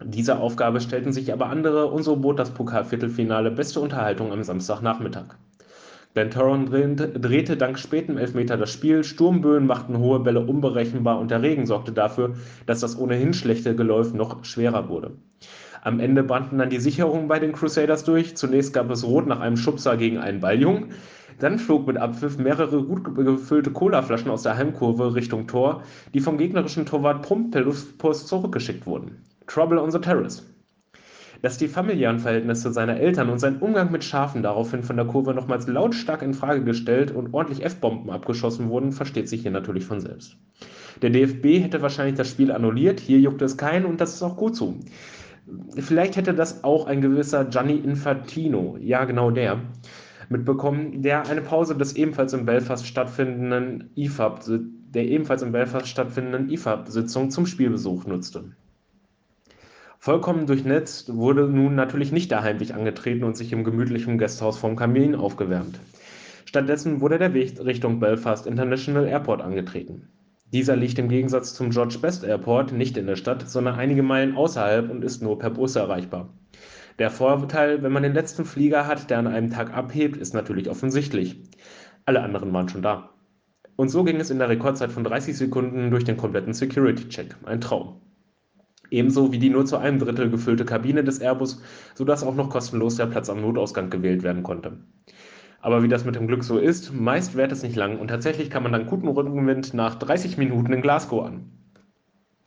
Dieser 0.00 0.38
Aufgabe 0.38 0.80
stellten 0.80 1.12
sich 1.12 1.32
aber 1.32 1.46
andere 1.46 1.86
und 1.86 2.04
so 2.04 2.14
bot 2.14 2.38
das 2.38 2.52
Pokalviertelfinale 2.52 3.50
beste 3.50 3.80
Unterhaltung 3.80 4.30
am 4.30 4.44
Samstagnachmittag. 4.44 5.36
Glentoran 6.16 6.64
drehte 6.64 7.58
dank 7.58 7.78
spätem 7.78 8.16
Elfmeter 8.16 8.56
das 8.56 8.72
Spiel, 8.72 9.04
Sturmböen 9.04 9.66
machten 9.66 9.98
hohe 9.98 10.18
Bälle 10.20 10.40
unberechenbar 10.40 11.18
und 11.18 11.30
der 11.30 11.42
Regen 11.42 11.66
sorgte 11.66 11.92
dafür, 11.92 12.36
dass 12.64 12.80
das 12.80 12.98
ohnehin 12.98 13.34
schlechte 13.34 13.76
Geläuf 13.76 14.14
noch 14.14 14.42
schwerer 14.42 14.88
wurde. 14.88 15.10
Am 15.82 16.00
Ende 16.00 16.22
brannten 16.22 16.56
dann 16.56 16.70
die 16.70 16.80
Sicherungen 16.80 17.28
bei 17.28 17.38
den 17.38 17.52
Crusaders 17.52 18.04
durch. 18.04 18.34
Zunächst 18.34 18.72
gab 18.72 18.90
es 18.90 19.04
Rot 19.04 19.26
nach 19.26 19.40
einem 19.40 19.58
Schubser 19.58 19.98
gegen 19.98 20.16
einen 20.16 20.40
Balljung. 20.40 20.86
Dann 21.38 21.58
flog 21.58 21.86
mit 21.86 21.98
Abpfiff 21.98 22.38
mehrere 22.38 22.82
gut 22.82 23.14
gefüllte 23.14 23.70
Colaflaschen 23.70 24.30
aus 24.30 24.42
der 24.42 24.56
Heimkurve 24.56 25.14
Richtung 25.14 25.46
Tor, 25.46 25.82
die 26.14 26.20
vom 26.20 26.38
gegnerischen 26.38 26.86
Torwart 26.86 27.20
prompt 27.20 27.50
per 27.50 27.60
Luftpost 27.60 28.26
zurückgeschickt 28.26 28.86
wurden. 28.86 29.22
Trouble 29.46 29.78
on 29.78 29.90
the 29.90 29.98
Terrace 29.98 30.42
dass 31.46 31.58
die 31.58 31.68
familiären 31.68 32.18
Verhältnisse 32.18 32.72
seiner 32.72 32.96
Eltern 32.96 33.30
und 33.30 33.38
sein 33.38 33.58
Umgang 33.58 33.92
mit 33.92 34.02
Schafen 34.02 34.42
daraufhin 34.42 34.82
von 34.82 34.96
der 34.96 35.04
Kurve 35.04 35.32
nochmals 35.32 35.68
lautstark 35.68 36.22
in 36.22 36.34
Frage 36.34 36.64
gestellt 36.64 37.12
und 37.12 37.34
ordentlich 37.34 37.64
F-Bomben 37.64 38.10
abgeschossen 38.10 38.68
wurden, 38.68 38.90
versteht 38.90 39.28
sich 39.28 39.42
hier 39.42 39.52
natürlich 39.52 39.84
von 39.84 40.00
selbst. 40.00 40.36
Der 41.02 41.10
DFB 41.10 41.62
hätte 41.62 41.82
wahrscheinlich 41.82 42.16
das 42.16 42.28
Spiel 42.28 42.50
annulliert, 42.50 42.98
hier 42.98 43.20
juckt 43.20 43.42
es 43.42 43.56
keinen 43.56 43.86
und 43.86 44.00
das 44.00 44.14
ist 44.14 44.24
auch 44.24 44.36
gut 44.36 44.56
so. 44.56 44.74
Vielleicht 45.78 46.16
hätte 46.16 46.34
das 46.34 46.64
auch 46.64 46.88
ein 46.88 47.00
gewisser 47.00 47.44
Gianni 47.44 47.76
Infantino, 47.76 48.76
ja 48.80 49.04
genau 49.04 49.30
der, 49.30 49.60
mitbekommen, 50.28 51.00
der 51.02 51.28
eine 51.28 51.42
Pause 51.42 51.76
des 51.76 51.94
ebenfalls 51.94 52.32
in 52.32 52.44
Belfast 52.44 52.84
stattfindenden 52.84 53.90
IFAB, 53.94 54.40
der 54.92 55.04
ebenfalls 55.04 55.42
in 55.42 55.52
Belfast 55.52 55.86
stattfindenden 55.86 56.50
IFAB-Sitzung 56.50 57.30
zum 57.30 57.46
Spielbesuch 57.46 58.04
nutzte. 58.04 58.46
Vollkommen 60.06 60.46
durchnetzt 60.46 61.16
wurde 61.16 61.48
nun 61.48 61.74
natürlich 61.74 62.12
nicht 62.12 62.30
der 62.30 62.44
Heimweg 62.44 62.72
angetreten 62.72 63.24
und 63.24 63.36
sich 63.36 63.52
im 63.52 63.64
gemütlichen 63.64 64.18
Gasthaus 64.18 64.56
vorm 64.56 64.76
Kamin 64.76 65.16
aufgewärmt. 65.16 65.80
Stattdessen 66.44 67.00
wurde 67.00 67.18
der 67.18 67.34
Weg 67.34 67.58
Richtung 67.58 67.98
Belfast 67.98 68.46
International 68.46 69.08
Airport 69.08 69.42
angetreten. 69.42 70.08
Dieser 70.52 70.76
liegt 70.76 71.00
im 71.00 71.08
Gegensatz 71.08 71.54
zum 71.54 71.70
George 71.70 71.98
Best 72.00 72.22
Airport 72.22 72.70
nicht 72.70 72.96
in 72.96 73.08
der 73.08 73.16
Stadt, 73.16 73.50
sondern 73.50 73.74
einige 73.74 74.04
Meilen 74.04 74.36
außerhalb 74.36 74.92
und 74.92 75.02
ist 75.02 75.24
nur 75.24 75.40
per 75.40 75.50
Bus 75.50 75.74
erreichbar. 75.74 76.32
Der 77.00 77.10
Vorteil, 77.10 77.82
wenn 77.82 77.90
man 77.90 78.04
den 78.04 78.14
letzten 78.14 78.44
Flieger 78.44 78.86
hat, 78.86 79.10
der 79.10 79.18
an 79.18 79.26
einem 79.26 79.50
Tag 79.50 79.76
abhebt, 79.76 80.16
ist 80.18 80.34
natürlich 80.34 80.70
offensichtlich. 80.70 81.42
Alle 82.04 82.22
anderen 82.22 82.52
waren 82.52 82.68
schon 82.68 82.82
da. 82.82 83.10
Und 83.74 83.88
so 83.88 84.04
ging 84.04 84.20
es 84.20 84.30
in 84.30 84.38
der 84.38 84.50
Rekordzeit 84.50 84.92
von 84.92 85.02
30 85.02 85.36
Sekunden 85.36 85.90
durch 85.90 86.04
den 86.04 86.16
kompletten 86.16 86.54
Security-Check. 86.54 87.34
Ein 87.44 87.60
Traum. 87.60 88.05
Ebenso 88.90 89.32
wie 89.32 89.38
die 89.38 89.50
nur 89.50 89.66
zu 89.66 89.76
einem 89.76 89.98
Drittel 89.98 90.30
gefüllte 90.30 90.64
Kabine 90.64 91.04
des 91.04 91.18
Airbus, 91.18 91.62
sodass 91.94 92.22
auch 92.22 92.34
noch 92.34 92.50
kostenlos 92.50 92.96
der 92.96 93.06
Platz 93.06 93.28
am 93.28 93.40
Notausgang 93.40 93.90
gewählt 93.90 94.22
werden 94.22 94.42
konnte. 94.42 94.78
Aber 95.60 95.82
wie 95.82 95.88
das 95.88 96.04
mit 96.04 96.14
dem 96.14 96.28
Glück 96.28 96.44
so 96.44 96.58
ist, 96.58 96.94
meist 96.94 97.36
währt 97.36 97.52
es 97.52 97.62
nicht 97.62 97.76
lang 97.76 97.98
und 97.98 98.08
tatsächlich 98.08 98.50
kam 98.50 98.62
man 98.62 98.72
dann 98.72 98.86
guten 98.86 99.08
Rückenwind 99.08 99.74
nach 99.74 99.96
30 99.96 100.38
Minuten 100.38 100.72
in 100.72 100.82
Glasgow 100.82 101.24
an. 101.24 101.50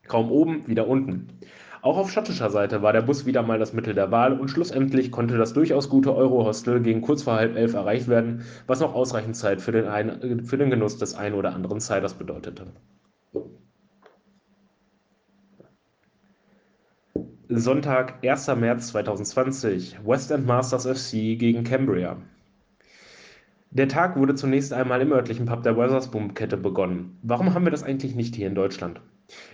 Kaum 0.07 0.31
oben, 0.31 0.67
wieder 0.67 0.87
unten. 0.87 1.27
Auch 1.81 1.97
auf 1.97 2.11
schottischer 2.11 2.49
Seite 2.49 2.81
war 2.81 2.91
der 2.91 3.01
Bus 3.01 3.25
wieder 3.25 3.41
mal 3.41 3.57
das 3.57 3.73
Mittel 3.73 3.93
der 3.93 4.11
Wahl 4.11 4.37
und 4.37 4.49
schlussendlich 4.49 5.11
konnte 5.11 5.37
das 5.37 5.53
durchaus 5.53 5.87
gute 5.87 6.13
Euro-Hostel 6.13 6.81
gegen 6.81 7.01
kurz 7.01 7.23
vor 7.23 7.35
halb 7.35 7.55
elf 7.55 7.73
erreicht 7.73 8.09
werden, 8.09 8.43
was 8.67 8.81
noch 8.81 8.95
ausreichend 8.95 9.37
Zeit 9.37 9.61
für 9.61 9.71
den, 9.71 9.87
ein, 9.87 10.43
für 10.45 10.57
den 10.57 10.69
Genuss 10.69 10.97
des 10.97 11.15
ein 11.15 11.33
oder 11.33 11.53
anderen 11.53 11.79
Ciders 11.79 12.15
bedeutete. 12.15 12.67
Sonntag, 17.51 18.23
1. 18.23 18.47
März 18.57 18.89
2020, 18.89 19.97
West 20.05 20.29
End 20.29 20.45
Masters 20.45 20.85
FC 20.85 21.35
gegen 21.35 21.63
Cambria. 21.63 22.17
Der 23.71 23.87
Tag 23.87 24.17
wurde 24.17 24.35
zunächst 24.35 24.71
einmal 24.71 25.01
im 25.01 25.11
örtlichen 25.11 25.47
Pub 25.47 25.63
der 25.63 25.75
Wetherspoon-Kette 25.75 26.57
begonnen. 26.57 27.17
Warum 27.23 27.55
haben 27.55 27.63
wir 27.63 27.71
das 27.71 27.81
eigentlich 27.81 28.13
nicht 28.13 28.35
hier 28.35 28.45
in 28.45 28.53
Deutschland? 28.53 29.01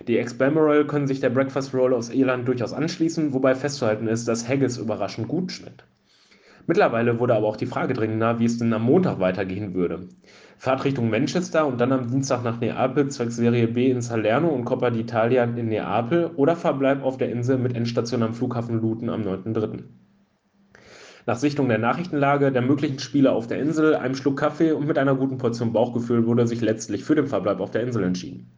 Die 0.06 0.18
Ex-Balmoral 0.18 0.86
können 0.86 1.06
sich 1.06 1.20
der 1.20 1.30
Breakfast 1.30 1.72
Roll 1.72 1.94
aus 1.94 2.10
Irland 2.10 2.46
durchaus 2.46 2.74
anschließen, 2.74 3.32
wobei 3.32 3.54
festzuhalten 3.54 4.08
ist, 4.08 4.28
dass 4.28 4.46
Haggis 4.46 4.76
überraschend 4.76 5.28
gut 5.28 5.50
schmeckt. 5.50 5.86
Mittlerweile 6.66 7.20
wurde 7.20 7.34
aber 7.34 7.46
auch 7.46 7.56
die 7.56 7.66
Frage 7.66 7.94
dringender, 7.94 8.40
wie 8.40 8.44
es 8.44 8.58
denn 8.58 8.72
am 8.72 8.82
Montag 8.82 9.20
weitergehen 9.20 9.74
würde. 9.74 10.08
Fahrt 10.58 10.84
Richtung 10.84 11.10
Manchester 11.10 11.66
und 11.66 11.80
dann 11.80 11.92
am 11.92 12.10
Dienstag 12.10 12.42
nach 12.42 12.60
Neapel 12.60 13.08
zwecks 13.08 13.36
Serie 13.36 13.68
B 13.68 13.90
in 13.90 14.00
Salerno 14.00 14.48
und 14.48 14.64
Coppa 14.64 14.88
d'Italia 14.88 15.56
in 15.56 15.68
Neapel 15.68 16.30
oder 16.36 16.56
Verbleib 16.56 17.04
auf 17.04 17.18
der 17.18 17.30
Insel 17.30 17.58
mit 17.58 17.76
Endstation 17.76 18.22
am 18.22 18.34
Flughafen 18.34 18.80
Luton 18.80 19.10
am 19.10 19.22
9.3. 19.22 19.84
Nach 21.26 21.36
Sichtung 21.36 21.68
der 21.68 21.78
Nachrichtenlage, 21.78 22.52
der 22.52 22.62
möglichen 22.62 23.00
Spiele 23.00 23.32
auf 23.32 23.46
der 23.46 23.58
Insel, 23.58 23.94
einem 23.94 24.14
Schluck 24.14 24.38
Kaffee 24.38 24.72
und 24.72 24.86
mit 24.86 24.96
einer 24.96 25.14
guten 25.14 25.38
Portion 25.38 25.72
Bauchgefühl 25.72 26.26
wurde 26.26 26.46
sich 26.46 26.60
letztlich 26.60 27.04
für 27.04 27.16
den 27.16 27.26
Verbleib 27.26 27.60
auf 27.60 27.72
der 27.72 27.82
Insel 27.82 28.04
entschieden. 28.04 28.50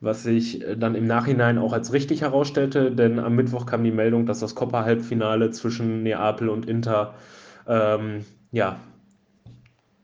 Was 0.00 0.22
sich 0.22 0.62
äh, 0.62 0.76
dann 0.76 0.94
im 0.94 1.06
Nachhinein 1.06 1.58
auch 1.58 1.72
als 1.72 1.92
richtig 1.92 2.22
herausstellte, 2.22 2.92
denn 2.92 3.18
am 3.18 3.34
Mittwoch 3.34 3.66
kam 3.66 3.84
die 3.84 3.92
Meldung, 3.92 4.26
dass 4.26 4.40
das 4.40 4.54
Coppa-Halbfinale 4.54 5.50
zwischen 5.50 6.02
Neapel 6.02 6.48
und 6.48 6.66
Inter 6.68 7.14
ähm, 7.66 8.24
ja, 8.52 8.78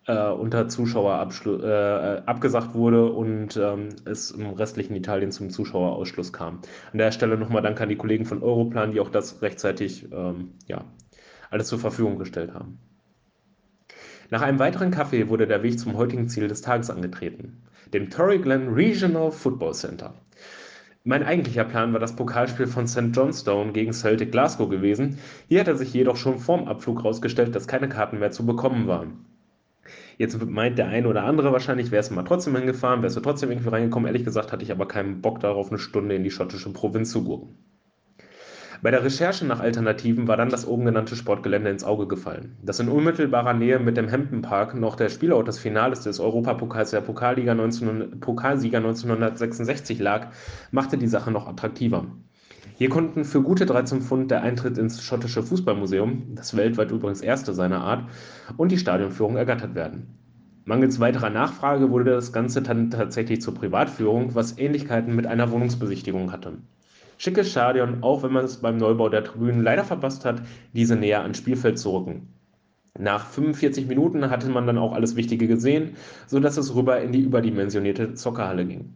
äh, 0.06 0.28
unter 0.30 0.68
Zuschauerabschluss 0.68 1.62
äh, 1.62 2.22
abgesagt 2.26 2.75
wurde 2.75 3.12
und 3.12 3.56
ähm, 3.56 3.90
es 4.04 4.30
im 4.30 4.50
restlichen 4.50 4.96
Italien 4.96 5.30
zum 5.30 5.50
Zuschauerausschluss 5.50 6.32
kam. 6.32 6.61
An 6.92 6.99
der 6.99 7.12
Stelle 7.12 7.37
nochmal 7.37 7.62
Dank 7.62 7.80
an 7.80 7.88
die 7.88 7.96
Kollegen 7.96 8.25
von 8.25 8.42
Europlan, 8.42 8.92
die 8.92 9.00
auch 9.00 9.11
das 9.11 9.42
rechtzeitig 9.42 10.11
ähm, 10.12 10.54
ja, 10.66 10.84
alles 11.50 11.68
zur 11.68 11.78
Verfügung 11.78 12.18
gestellt 12.18 12.52
haben. 12.54 12.78
Nach 14.30 14.40
einem 14.40 14.58
weiteren 14.58 14.90
Kaffee 14.90 15.28
wurde 15.28 15.46
der 15.46 15.62
Weg 15.62 15.78
zum 15.78 15.96
heutigen 15.96 16.26
Ziel 16.26 16.49
des 16.49 16.62
Tages 16.62 16.88
angetreten, 16.88 17.62
dem 17.92 18.11
Torrey 18.11 18.38
Glen 18.38 18.72
Regional 18.72 19.30
Football 19.30 19.75
Center. 19.75 20.14
Mein 21.04 21.25
eigentlicher 21.25 21.64
Plan 21.64 21.92
war 21.92 22.00
das 22.00 22.14
Pokalspiel 22.14 22.66
von 22.66 22.87
St. 22.87 23.11
Johnstone 23.12 23.72
gegen 23.72 23.92
Celtic 23.92 24.30
Glasgow 24.30 24.68
gewesen. 24.68 25.18
Hier 25.49 25.61
hatte 25.61 25.76
sich 25.76 25.92
jedoch 25.92 26.16
schon 26.16 26.38
vorm 26.38 26.68
Abflug 26.68 26.99
herausgestellt, 26.99 27.54
dass 27.54 27.66
keine 27.66 27.88
Karten 27.88 28.20
mehr 28.20 28.30
zu 28.30 28.46
bekommen 28.46 28.87
waren. 28.87 29.26
Jetzt 30.16 30.40
meint 30.46 30.78
der 30.78 30.87
eine 30.87 31.08
oder 31.08 31.25
andere 31.25 31.52
wahrscheinlich, 31.52 31.90
wärst 31.90 32.11
du 32.11 32.14
mal 32.14 32.22
trotzdem 32.22 32.54
hingefahren, 32.54 33.02
wärst 33.02 33.16
du 33.16 33.20
trotzdem 33.20 33.50
irgendwie 33.50 33.70
reingekommen. 33.70 34.06
Ehrlich 34.06 34.25
gesagt 34.25 34.52
hatte 34.52 34.62
ich 34.62 34.70
aber 34.70 34.87
keinen 34.87 35.20
Bock 35.20 35.40
darauf, 35.40 35.70
eine 35.70 35.78
Stunde 35.78 36.14
in 36.14 36.22
die 36.22 36.30
schottische 36.30 36.72
Provinz 36.72 37.11
zu 37.11 37.25
gurken. 37.25 37.56
Bei 38.82 38.90
der 38.90 39.04
Recherche 39.04 39.46
nach 39.46 39.60
Alternativen 39.60 40.26
war 40.26 40.36
dann 40.36 40.50
das 40.50 40.66
oben 40.66 40.84
genannte 40.84 41.14
Sportgelände 41.14 41.70
ins 41.70 41.84
Auge 41.84 42.08
gefallen, 42.08 42.56
das 42.64 42.80
in 42.80 42.88
unmittelbarer 42.88 43.54
Nähe 43.54 43.78
mit 43.78 43.96
dem 43.96 44.10
Hampton 44.10 44.42
Park 44.42 44.74
noch 44.74 44.96
der 44.96 45.08
Spielort 45.08 45.46
des 45.46 45.60
Finales 45.60 46.00
des 46.00 46.18
Europapokals 46.18 46.90
der 46.90 47.00
Pokalliga 47.00 47.54
19, 47.54 48.18
Pokalsieger 48.18 48.78
1966 48.78 50.00
lag, 50.00 50.30
machte 50.72 50.98
die 50.98 51.06
Sache 51.06 51.30
noch 51.30 51.46
attraktiver. 51.46 52.06
Hier 52.74 52.88
konnten 52.88 53.24
für 53.24 53.40
gute 53.40 53.66
13 53.66 54.00
Pfund 54.00 54.32
der 54.32 54.42
Eintritt 54.42 54.78
ins 54.78 55.00
schottische 55.00 55.44
Fußballmuseum, 55.44 56.34
das 56.34 56.56
weltweit 56.56 56.90
übrigens 56.90 57.20
erste 57.20 57.54
seiner 57.54 57.82
Art, 57.82 58.06
und 58.56 58.72
die 58.72 58.78
Stadionführung 58.78 59.36
ergattert 59.36 59.76
werden. 59.76 60.18
Mangels 60.64 60.98
weiterer 60.98 61.30
Nachfrage 61.30 61.90
wurde 61.90 62.10
das 62.10 62.32
Ganze 62.32 62.62
dann 62.62 62.90
tatsächlich 62.90 63.42
zur 63.42 63.54
Privatführung, 63.54 64.34
was 64.34 64.58
Ähnlichkeiten 64.58 65.14
mit 65.14 65.28
einer 65.28 65.52
Wohnungsbesichtigung 65.52 66.32
hatte. 66.32 66.54
Schickes 67.25 67.52
Stadion, 67.52 68.02
auch 68.02 68.25
wenn 68.25 68.33
man 68.33 68.45
es 68.47 68.57
beim 68.57 68.79
Neubau 68.79 69.09
der 69.09 69.23
Tribünen 69.23 69.62
leider 69.62 69.85
verpasst 69.85 70.25
hat, 70.25 70.43
diese 70.73 70.97
näher 70.97 71.23
ans 71.23 71.38
Spielfeld 71.38 71.79
zu 71.79 71.91
rücken. 71.91 72.35
Nach 72.99 73.26
45 73.26 73.87
Minuten 73.87 74.29
hatte 74.29 74.49
man 74.49 74.67
dann 74.67 74.76
auch 74.76 74.93
alles 74.93 75.14
Wichtige 75.14 75.47
gesehen, 75.47 75.95
sodass 76.26 76.57
es 76.57 76.75
rüber 76.75 77.00
in 77.00 77.12
die 77.12 77.21
überdimensionierte 77.21 78.14
Zockerhalle 78.14 78.64
ging. 78.64 78.95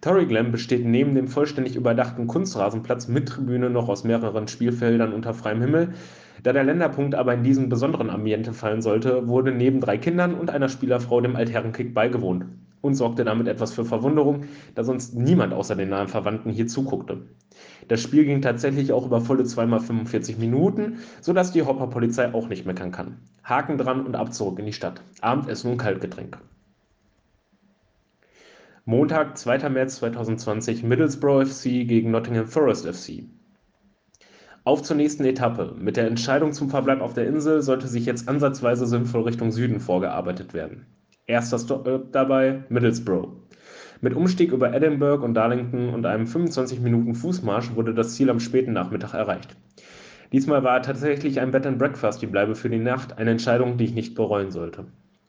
Torrey 0.00 0.26
Glen 0.26 0.52
besteht 0.52 0.86
neben 0.86 1.16
dem 1.16 1.26
vollständig 1.26 1.74
überdachten 1.74 2.28
Kunstrasenplatz 2.28 3.08
mit 3.08 3.28
Tribüne 3.30 3.68
noch 3.68 3.88
aus 3.88 4.04
mehreren 4.04 4.46
Spielfeldern 4.46 5.12
unter 5.12 5.34
freiem 5.34 5.60
Himmel. 5.60 5.94
Da 6.44 6.52
der 6.52 6.62
Länderpunkt 6.62 7.16
aber 7.16 7.34
in 7.34 7.42
diesem 7.42 7.68
besonderen 7.68 8.10
Ambiente 8.10 8.52
fallen 8.52 8.80
sollte, 8.80 9.26
wurde 9.26 9.50
neben 9.50 9.80
drei 9.80 9.98
Kindern 9.98 10.36
und 10.36 10.50
einer 10.50 10.68
Spielerfrau 10.68 11.20
dem 11.20 11.34
Altherrenkick 11.34 11.94
beigewohnt 11.94 12.46
und 12.86 12.94
sorgte 12.94 13.24
damit 13.24 13.48
etwas 13.48 13.72
für 13.72 13.84
Verwunderung, 13.84 14.44
da 14.74 14.84
sonst 14.84 15.14
niemand 15.14 15.52
außer 15.52 15.76
den 15.76 15.90
nahen 15.90 16.08
Verwandten 16.08 16.50
hier 16.50 16.66
zuguckte. 16.66 17.26
Das 17.88 18.00
Spiel 18.00 18.24
ging 18.24 18.42
tatsächlich 18.42 18.92
auch 18.92 19.06
über 19.06 19.20
volle 19.20 19.44
2x45 19.44 20.38
Minuten, 20.38 20.98
sodass 21.20 21.52
die 21.52 21.62
Hopper-Polizei 21.62 22.32
auch 22.32 22.48
nicht 22.48 22.66
meckern 22.66 22.92
kann. 22.92 23.18
Haken 23.44 23.78
dran 23.78 24.06
und 24.06 24.16
ab 24.16 24.32
zurück 24.32 24.58
in 24.58 24.66
die 24.66 24.72
Stadt. 24.72 25.02
Abendessen 25.20 25.70
und 25.72 25.78
Kaltgetränk. 25.78 26.38
Montag, 28.84 29.36
2. 29.36 29.68
März 29.68 29.96
2020, 29.96 30.84
Middlesbrough 30.84 31.48
FC 31.48 31.88
gegen 31.88 32.12
Nottingham 32.12 32.46
Forest 32.46 32.86
FC. 32.86 33.24
Auf 34.62 34.82
zur 34.82 34.96
nächsten 34.96 35.24
Etappe. 35.24 35.74
Mit 35.78 35.96
der 35.96 36.08
Entscheidung 36.08 36.52
zum 36.52 36.70
Verbleib 36.70 37.00
auf 37.00 37.14
der 37.14 37.26
Insel 37.26 37.62
sollte 37.62 37.86
sich 37.86 38.04
jetzt 38.04 38.28
ansatzweise 38.28 38.86
sinnvoll 38.86 39.22
Richtung 39.22 39.52
Süden 39.52 39.78
vorgearbeitet 39.78 40.54
werden. 40.54 40.86
Erster 41.28 41.58
Stop 41.58 41.88
äh, 41.88 41.98
dabei 42.12 42.62
Middlesbrough. 42.68 43.28
Mit 44.00 44.14
Umstieg 44.14 44.52
über 44.52 44.72
Edinburgh 44.72 45.24
und 45.24 45.34
Darlington 45.34 45.88
und 45.88 46.06
einem 46.06 46.28
25 46.28 46.78
Minuten 46.80 47.16
Fußmarsch 47.16 47.74
wurde 47.74 47.94
das 47.94 48.14
Ziel 48.14 48.30
am 48.30 48.38
späten 48.38 48.72
Nachmittag 48.72 49.14
erreicht. 49.14 49.56
Diesmal 50.32 50.62
war 50.62 50.82
tatsächlich 50.82 51.40
ein 51.40 51.50
Bed 51.50 51.66
and 51.66 51.78
Breakfast 51.78 52.22
die 52.22 52.28
Bleibe 52.28 52.54
für 52.54 52.70
die 52.70 52.78
Nacht, 52.78 53.18
eine 53.18 53.32
Entscheidung, 53.32 53.76
die 53.76 53.86
ich 53.86 53.94
nicht 53.94 54.14
bereuen 54.14 54.52
sollte. 54.52 54.84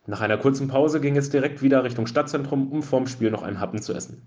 Nach 0.05 0.21
einer 0.21 0.37
kurzen 0.37 0.67
Pause 0.67 1.01
ging 1.01 1.17
es 1.17 1.31
direkt 1.31 1.63
wieder 1.63 1.83
Richtung 1.83 2.05
Stadtzentrum, 2.05 2.71
um 2.71 2.83
vorm 2.83 3.07
Spiel 3.07 3.31
noch 3.31 3.41
einen 3.41 3.59
Happen 3.59 3.81
zu 3.81 3.93
essen. 3.93 4.21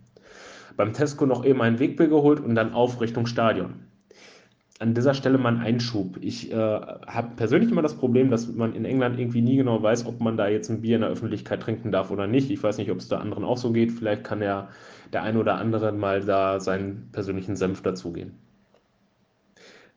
Beim 0.76 0.92
Tesco 0.92 1.24
noch 1.24 1.44
eben 1.44 1.62
ein 1.62 1.78
Wegbier 1.78 2.08
geholt 2.08 2.40
und 2.40 2.56
dann 2.56 2.72
auf 2.72 3.00
Richtung 3.00 3.26
Stadion 3.26 3.89
an 4.80 4.94
dieser 4.94 5.12
Stelle 5.12 5.36
mal 5.36 5.54
ein 5.54 5.60
Einschub. 5.60 6.16
Ich 6.22 6.50
äh, 6.50 6.56
habe 6.56 7.36
persönlich 7.36 7.70
immer 7.70 7.82
das 7.82 7.94
Problem, 7.94 8.30
dass 8.30 8.48
man 8.48 8.74
in 8.74 8.86
England 8.86 9.20
irgendwie 9.20 9.42
nie 9.42 9.56
genau 9.56 9.82
weiß, 9.82 10.06
ob 10.06 10.20
man 10.20 10.38
da 10.38 10.48
jetzt 10.48 10.70
ein 10.70 10.80
Bier 10.80 10.96
in 10.96 11.02
der 11.02 11.10
Öffentlichkeit 11.10 11.60
trinken 11.60 11.92
darf 11.92 12.10
oder 12.10 12.26
nicht. 12.26 12.50
Ich 12.50 12.62
weiß 12.62 12.78
nicht, 12.78 12.90
ob 12.90 12.96
es 12.96 13.08
da 13.08 13.18
anderen 13.18 13.44
auch 13.44 13.58
so 13.58 13.72
geht. 13.72 13.92
Vielleicht 13.92 14.24
kann 14.24 14.40
ja 14.40 14.70
der 15.12 15.22
ein 15.22 15.36
oder 15.36 15.56
andere 15.56 15.92
mal 15.92 16.22
da 16.22 16.60
seinen 16.60 17.10
persönlichen 17.12 17.56
Senf 17.56 17.82
dazugehen. 17.82 18.32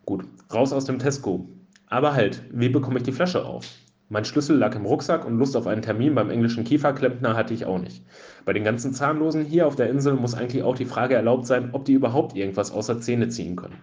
Gut, 0.05 0.25
raus 0.53 0.73
aus 0.73 0.83
dem 0.83 0.99
Tesco. 0.99 1.47
Aber 1.87 2.13
halt, 2.13 2.43
wie 2.51 2.67
bekomme 2.67 2.97
ich 2.97 3.03
die 3.03 3.13
Flasche 3.13 3.45
auf? 3.45 3.65
Mein 4.09 4.25
Schlüssel 4.25 4.57
lag 4.57 4.75
im 4.75 4.85
Rucksack 4.85 5.25
und 5.25 5.37
Lust 5.37 5.55
auf 5.55 5.65
einen 5.65 5.81
Termin 5.81 6.13
beim 6.13 6.29
englischen 6.29 6.65
Kieferklempner 6.65 7.37
hatte 7.37 7.53
ich 7.53 7.65
auch 7.65 7.79
nicht. 7.79 8.03
Bei 8.43 8.51
den 8.51 8.65
ganzen 8.65 8.93
Zahnlosen 8.93 9.45
hier 9.45 9.65
auf 9.65 9.77
der 9.77 9.89
Insel 9.89 10.15
muss 10.15 10.35
eigentlich 10.35 10.63
auch 10.63 10.75
die 10.75 10.83
Frage 10.83 11.15
erlaubt 11.15 11.47
sein, 11.47 11.69
ob 11.71 11.85
die 11.85 11.93
überhaupt 11.93 12.35
irgendwas 12.35 12.73
außer 12.73 12.99
Zähne 12.99 13.29
ziehen 13.29 13.55
können. 13.55 13.77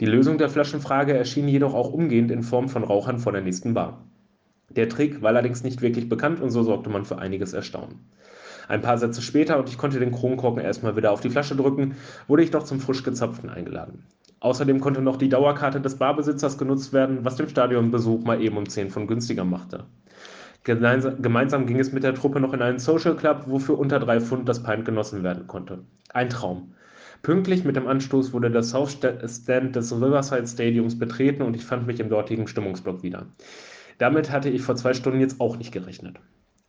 Die 0.00 0.06
Lösung 0.06 0.38
der 0.38 0.48
Flaschenfrage 0.48 1.16
erschien 1.16 1.48
jedoch 1.48 1.74
auch 1.74 1.92
umgehend 1.92 2.30
in 2.30 2.42
Form 2.42 2.68
von 2.68 2.84
Rauchern 2.84 3.18
vor 3.18 3.32
der 3.32 3.42
nächsten 3.42 3.74
Bar. 3.74 4.04
Der 4.70 4.88
Trick 4.88 5.22
war 5.22 5.30
allerdings 5.30 5.64
nicht 5.64 5.82
wirklich 5.82 6.08
bekannt 6.08 6.40
und 6.40 6.50
so 6.50 6.62
sorgte 6.62 6.90
man 6.90 7.04
für 7.04 7.18
einiges 7.18 7.52
Erstaunen. 7.52 8.08
Ein 8.68 8.82
paar 8.82 8.98
Sätze 8.98 9.22
später, 9.22 9.58
und 9.58 9.68
ich 9.70 9.78
konnte 9.78 9.98
den 9.98 10.12
Kronkorken 10.12 10.62
erstmal 10.62 10.94
wieder 10.94 11.10
auf 11.10 11.20
die 11.20 11.30
Flasche 11.30 11.56
drücken, 11.56 11.96
wurde 12.26 12.42
ich 12.42 12.50
doch 12.50 12.64
zum 12.64 12.80
frisch 12.80 13.02
gezapften 13.02 13.48
eingeladen. 13.48 14.04
Außerdem 14.40 14.78
konnte 14.78 15.00
noch 15.00 15.16
die 15.16 15.30
Dauerkarte 15.30 15.80
des 15.80 15.96
Barbesitzers 15.96 16.58
genutzt 16.58 16.92
werden, 16.92 17.24
was 17.24 17.36
den 17.36 17.48
Stadionbesuch 17.48 18.22
mal 18.24 18.40
eben 18.40 18.56
um 18.56 18.68
10 18.68 18.90
von 18.90 19.06
günstiger 19.06 19.44
machte. 19.44 19.86
Gemeinsam 20.64 21.66
ging 21.66 21.80
es 21.80 21.92
mit 21.92 22.04
der 22.04 22.14
Truppe 22.14 22.40
noch 22.40 22.52
in 22.52 22.60
einen 22.60 22.78
Social 22.78 23.16
Club, 23.16 23.44
wofür 23.46 23.78
unter 23.78 23.98
drei 23.98 24.20
Pfund 24.20 24.48
das 24.48 24.62
Pint 24.62 24.84
genossen 24.84 25.22
werden 25.22 25.46
konnte. 25.46 25.78
Ein 26.12 26.28
Traum. 26.28 26.74
Pünktlich 27.22 27.64
mit 27.64 27.76
dem 27.76 27.86
Anstoß 27.86 28.32
wurde 28.32 28.50
der 28.50 28.62
South 28.62 28.92
Stand 28.92 29.76
des 29.76 29.92
Riverside 29.92 30.46
Stadiums 30.46 30.98
betreten 30.98 31.42
und 31.42 31.56
ich 31.56 31.64
fand 31.64 31.86
mich 31.86 32.00
im 32.00 32.08
dortigen 32.08 32.46
Stimmungsblock 32.46 33.02
wieder. 33.02 33.26
Damit 33.98 34.30
hatte 34.30 34.48
ich 34.48 34.62
vor 34.62 34.76
zwei 34.76 34.94
Stunden 34.94 35.20
jetzt 35.20 35.40
auch 35.40 35.58
nicht 35.58 35.72
gerechnet. 35.72 36.16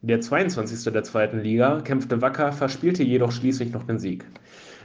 Der 0.01 0.21
22. 0.21 0.91
der 0.93 1.03
zweiten 1.03 1.39
Liga 1.39 1.81
kämpfte 1.81 2.21
wacker, 2.21 2.51
verspielte 2.51 3.03
jedoch 3.03 3.31
schließlich 3.31 3.73
noch 3.73 3.83
den 3.83 3.99
Sieg. 3.99 4.25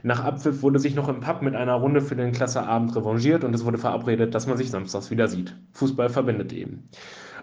Nach 0.03 0.23
Abpfiff 0.23 0.63
wurde 0.63 0.79
sich 0.79 0.95
noch 0.95 1.09
im 1.09 1.21
Pub 1.21 1.41
mit 1.41 1.55
einer 1.55 1.75
Runde 1.75 2.03
für 2.03 2.17
den 2.17 2.33
Klasseabend 2.33 2.95
revanchiert 2.95 3.43
und 3.43 3.55
es 3.55 3.65
wurde 3.65 3.79
verabredet, 3.79 4.35
dass 4.35 4.47
man 4.47 4.59
sich 4.59 4.71
samstags 4.71 5.11
wieder 5.11 5.29
sieht. 5.29 5.57
Fußball 5.73 6.11
verbindet 6.11 6.53
eben. 6.53 6.91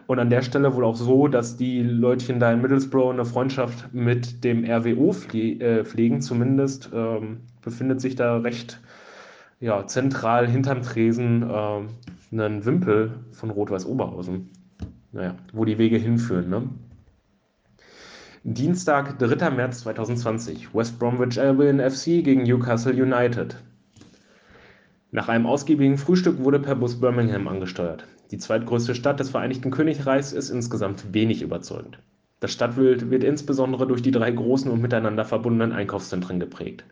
Und 0.05 0.19
an 0.19 0.29
der 0.29 0.41
Stelle 0.41 0.75
wohl 0.75 0.85
auch 0.85 0.95
so, 0.95 1.27
dass 1.27 1.57
die 1.57 1.81
Leutchen 1.81 2.39
da 2.39 2.51
in 2.51 2.61
Middlesbrough 2.61 3.13
eine 3.13 3.25
Freundschaft 3.25 3.93
mit 3.93 4.43
dem 4.43 4.65
RWO 4.65 5.15
äh, 5.33 5.85
pflegen. 5.85 6.21
Zumindest 6.21 6.89
ähm, 6.93 7.41
befindet 7.61 8.01
sich 8.01 8.15
da 8.15 8.37
recht 8.37 8.79
ja, 9.59 9.85
zentral 9.85 10.47
hinterm 10.47 10.81
Tresen 10.81 11.43
äh, 11.43 11.81
ein 12.31 12.65
Wimpel 12.65 13.19
von 13.31 13.51
Rot-Weiß 13.51 13.85
Oberhausen. 13.85 14.49
Naja, 15.11 15.35
wo 15.53 15.65
die 15.65 15.77
Wege 15.77 15.97
hinführen. 15.97 16.49
Ne? 16.49 16.69
Dienstag, 18.43 19.19
3. 19.19 19.51
März 19.51 19.81
2020. 19.81 20.73
West 20.73 20.97
Bromwich 20.97 21.39
Albion 21.39 21.79
FC 21.79 22.23
gegen 22.23 22.43
Newcastle 22.43 22.93
United. 22.93 23.55
Nach 25.11 25.27
einem 25.27 25.45
ausgiebigen 25.45 25.97
Frühstück 25.97 26.39
wurde 26.43 26.59
per 26.59 26.75
Bus 26.75 26.99
Birmingham 26.99 27.47
angesteuert. 27.47 28.07
Die 28.31 28.37
zweitgrößte 28.37 28.95
Stadt 28.95 29.19
des 29.19 29.29
Vereinigten 29.29 29.69
Königreichs 29.69 30.31
ist 30.31 30.49
insgesamt 30.49 31.13
wenig 31.13 31.41
überzeugend. 31.41 31.99
Das 32.39 32.51
Stadtbild 32.53 33.11
wird 33.11 33.23
insbesondere 33.23 33.85
durch 33.85 34.01
die 34.01 34.09
drei 34.09 34.31
großen 34.31 34.71
und 34.71 34.81
miteinander 34.81 35.25
verbundenen 35.25 35.73
Einkaufszentren 35.73 36.39
geprägt. 36.39 36.85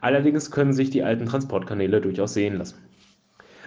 Allerdings 0.00 0.50
können 0.50 0.72
sich 0.72 0.90
die 0.90 1.02
alten 1.02 1.26
Transportkanäle 1.26 2.00
durchaus 2.00 2.34
sehen 2.34 2.58
lassen. 2.58 2.78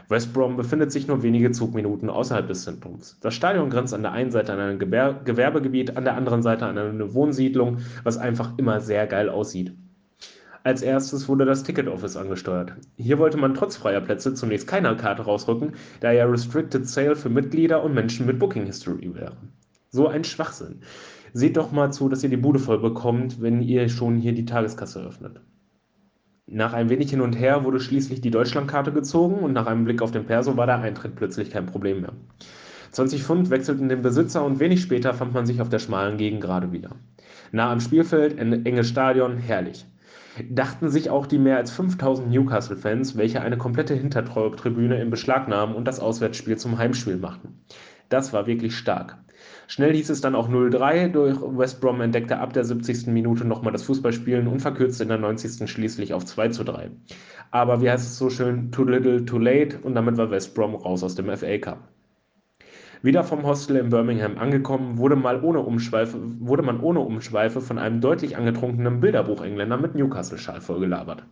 West 0.10 0.34
Brom 0.34 0.56
befindet 0.56 0.92
sich 0.94 1.08
nur 1.08 1.22
wenige 1.22 1.52
Zugminuten 1.52 2.10
außerhalb 2.10 2.48
des 2.48 2.64
Zentrums. 2.64 3.18
Das 3.20 3.34
Stadion 3.34 3.70
grenzt 3.70 3.94
an 3.94 4.04
der 4.04 4.14
einen 4.14 4.32
Seite 4.32 4.54
an 4.54 4.60
ein 4.60 4.80
Gewerbegebiet, 4.80 5.98
an 5.98 6.06
der 6.06 6.16
anderen 6.16 6.42
Seite 6.42 6.66
an 6.66 6.78
eine 6.78 7.14
Wohnsiedlung, 7.14 7.80
was 8.04 8.18
einfach 8.18 8.58
immer 8.58 8.80
sehr 8.80 9.06
geil 9.06 9.28
aussieht. 9.28 9.74
Als 10.64 10.82
erstes 10.82 11.28
wurde 11.28 11.46
das 11.46 11.64
Ticket 11.64 11.88
Office 11.88 12.18
angesteuert. 12.18 12.74
Hier 12.96 13.20
wollte 13.20 13.38
man 13.38 13.54
trotz 13.54 13.76
freier 13.78 14.02
Plätze 14.02 14.34
zunächst 14.34 14.68
keine 14.68 14.96
Karte 14.96 15.24
rausrücken, 15.24 15.74
da 16.00 16.12
ja 16.12 16.26
Restricted 16.26 16.88
Sale 16.88 17.16
für 17.16 17.30
Mitglieder 17.30 17.84
und 17.84 17.94
Menschen 17.94 18.26
mit 18.26 18.40
Booking 18.40 18.66
History 18.66 19.14
wäre. 19.14 19.38
So 19.90 20.08
ein 20.08 20.24
Schwachsinn. 20.24 20.82
Seht 21.34 21.58
doch 21.58 21.72
mal 21.72 21.92
zu, 21.92 22.10
dass 22.10 22.24
ihr 22.24 22.30
die 22.30 22.38
Bude 22.38 22.60
voll 22.60 22.80
bekommt, 22.80 23.42
wenn 23.42 23.62
ihr 23.62 23.88
schon 23.90 24.18
hier 24.18 24.34
die 24.34 24.46
Tageskasse 24.46 25.02
öffnet. 25.06 25.42
Nach 26.50 26.72
ein 26.72 26.90
wenig 26.90 27.10
hin 27.10 27.20
und 27.20 27.34
her 27.34 27.66
wurde 27.66 27.82
schließlich 27.82 28.22
die 28.22 28.32
Deutschlandkarte 28.32 28.94
gezogen 28.94 29.40
und 29.40 29.52
nach 29.52 29.68
einem 29.68 29.84
Blick 29.84 30.02
auf 30.02 30.12
den 30.12 30.26
Perso 30.26 30.56
war 30.56 30.66
der 30.66 30.80
Eintritt 30.80 31.18
plötzlich 31.18 31.52
kein 31.52 31.66
Problem 31.66 32.00
mehr. 32.00 32.14
20 32.92 33.22
Pfund 33.22 33.50
wechselten 33.50 33.90
den 33.90 34.02
Besitzer 34.02 34.46
und 34.46 34.62
wenig 34.62 34.82
später 34.82 35.14
fand 35.14 35.34
man 35.34 35.46
sich 35.46 35.60
auf 35.60 35.68
der 35.68 35.80
schmalen 35.80 36.18
Gegengrade 36.18 36.72
wieder. 36.72 36.92
Nah 37.52 37.70
am 37.70 37.82
Spielfeld, 37.82 38.40
enges 38.40 38.88
Stadion, 38.88 39.36
herrlich. 39.36 39.86
Dachten 40.50 40.90
sich 40.90 41.10
auch 41.10 41.26
die 41.26 41.38
mehr 41.38 41.58
als 41.58 41.72
5000 41.72 42.30
Newcastle-Fans, 42.30 43.18
welche 43.18 43.42
eine 43.42 43.58
komplette 43.58 43.96
Hintertribüne 43.96 45.02
in 45.02 45.10
Beschlag 45.10 45.50
nahmen 45.50 45.76
und 45.76 45.86
das 45.86 46.00
Auswärtsspiel 46.00 46.58
zum 46.58 46.78
Heimspiel 46.78 47.18
machten. 47.18 47.60
Das 48.08 48.32
war 48.32 48.48
wirklich 48.48 48.78
stark. 48.78 49.18
Schnell 49.70 49.94
hieß 49.94 50.10
es 50.10 50.22
dann 50.22 50.34
auch 50.34 50.50
0-3, 50.50 51.10
durch 51.10 51.38
West 51.42 51.82
Brom 51.82 52.00
entdeckte 52.00 52.40
ab 52.40 52.54
der 52.54 52.64
70. 52.64 53.08
Minute 53.08 53.46
nochmal 53.46 53.74
das 53.74 53.84
Fußballspielen 53.84 54.48
und 54.48 54.62
verkürzte 54.62 55.04
in 55.04 55.10
der 55.10 55.18
90. 55.18 55.70
schließlich 55.70 56.14
auf 56.14 56.24
2-3. 56.24 56.90
Aber 57.52 57.82
wie 57.82 57.90
heißt 57.90 58.08
es 58.08 58.18
so 58.18 58.30
schön, 58.30 58.72
too 58.72 58.86
little, 58.86 59.26
too 59.26 59.38
late 59.38 59.80
und 59.80 59.94
damit 59.94 60.16
war 60.16 60.32
West 60.32 60.56
Brom 60.56 60.74
raus 60.74 61.04
aus 61.04 61.16
dem 61.16 61.36
FA 61.36 61.58
Cup. 61.58 61.80
Wieder 63.04 63.24
vom 63.24 63.46
Hostel 63.46 63.76
in 63.76 63.90
Birmingham 63.90 64.38
angekommen, 64.38 64.98
wurde, 64.98 65.16
mal 65.16 65.44
ohne 65.44 65.60
Umschweife, 65.60 66.18
wurde 66.40 66.64
man 66.64 66.80
ohne 66.80 67.00
Umschweife 67.02 67.62
von 67.62 67.78
einem 67.78 68.02
deutlich 68.02 68.38
angetrunkenen 68.38 69.02
Bilderbuch-Engländer 69.02 69.78
mit 69.78 69.96
Newcastle-Schal 69.96 70.62
vollgelabert. 70.62 71.24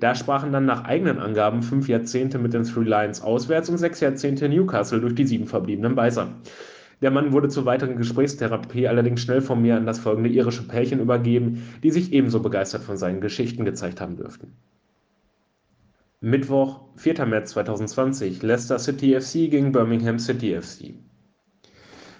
Da 0.00 0.14
sprachen 0.14 0.52
dann 0.52 0.64
nach 0.64 0.84
eigenen 0.84 1.18
Angaben 1.20 1.62
fünf 1.62 1.88
Jahrzehnte 1.88 2.38
mit 2.38 2.52
den 2.52 2.64
Three 2.64 2.84
Lions 2.84 3.22
auswärts 3.22 3.68
und 3.68 3.78
sechs 3.78 4.00
Jahrzehnte 4.00 4.48
Newcastle 4.48 5.00
durch 5.00 5.14
die 5.14 5.26
sieben 5.26 5.46
verbliebenen 5.46 5.94
Beißer. 5.94 6.28
Der 7.00 7.10
Mann 7.10 7.32
wurde 7.32 7.48
zur 7.48 7.64
weiteren 7.64 7.96
Gesprächstherapie 7.96 8.88
allerdings 8.88 9.20
schnell 9.20 9.40
von 9.40 9.60
mir 9.60 9.76
an 9.76 9.86
das 9.86 9.98
folgende 9.98 10.30
irische 10.30 10.66
Pärchen 10.66 11.00
übergeben, 11.00 11.62
die 11.82 11.90
sich 11.90 12.12
ebenso 12.12 12.40
begeistert 12.40 12.82
von 12.82 12.96
seinen 12.96 13.20
Geschichten 13.20 13.64
gezeigt 13.64 14.00
haben 14.00 14.16
dürften. 14.16 14.52
Mittwoch, 16.20 16.80
4. 16.96 17.26
März 17.26 17.50
2020, 17.50 18.42
Leicester 18.42 18.78
City 18.78 19.20
FC 19.20 19.50
gegen 19.50 19.72
Birmingham 19.72 20.18
City 20.18 20.58
FC. 20.58 20.94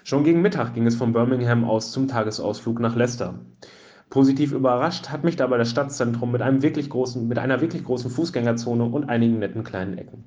Schon 0.03 0.23
gegen 0.23 0.43
Mittag 0.43 0.75
ging 0.75 0.85
es 0.85 0.95
von 0.95 1.13
Birmingham 1.13 1.63
aus 1.63 1.91
zum 1.91 2.07
Tagesausflug 2.07 2.79
nach 2.79 2.95
Leicester. 2.95 3.39
Positiv 4.11 4.51
überrascht 4.51 5.09
hat 5.09 5.23
mich 5.23 5.35
dabei 5.35 5.57
das 5.57 5.71
Stadtzentrum 5.71 6.31
mit, 6.31 6.43
einem 6.43 6.61
wirklich 6.61 6.91
großen, 6.91 7.27
mit 7.27 7.39
einer 7.39 7.61
wirklich 7.61 7.83
großen 7.83 8.11
Fußgängerzone 8.11 8.83
und 8.83 9.09
einigen 9.09 9.39
netten 9.39 9.63
kleinen 9.63 9.97
Ecken. 9.97 10.25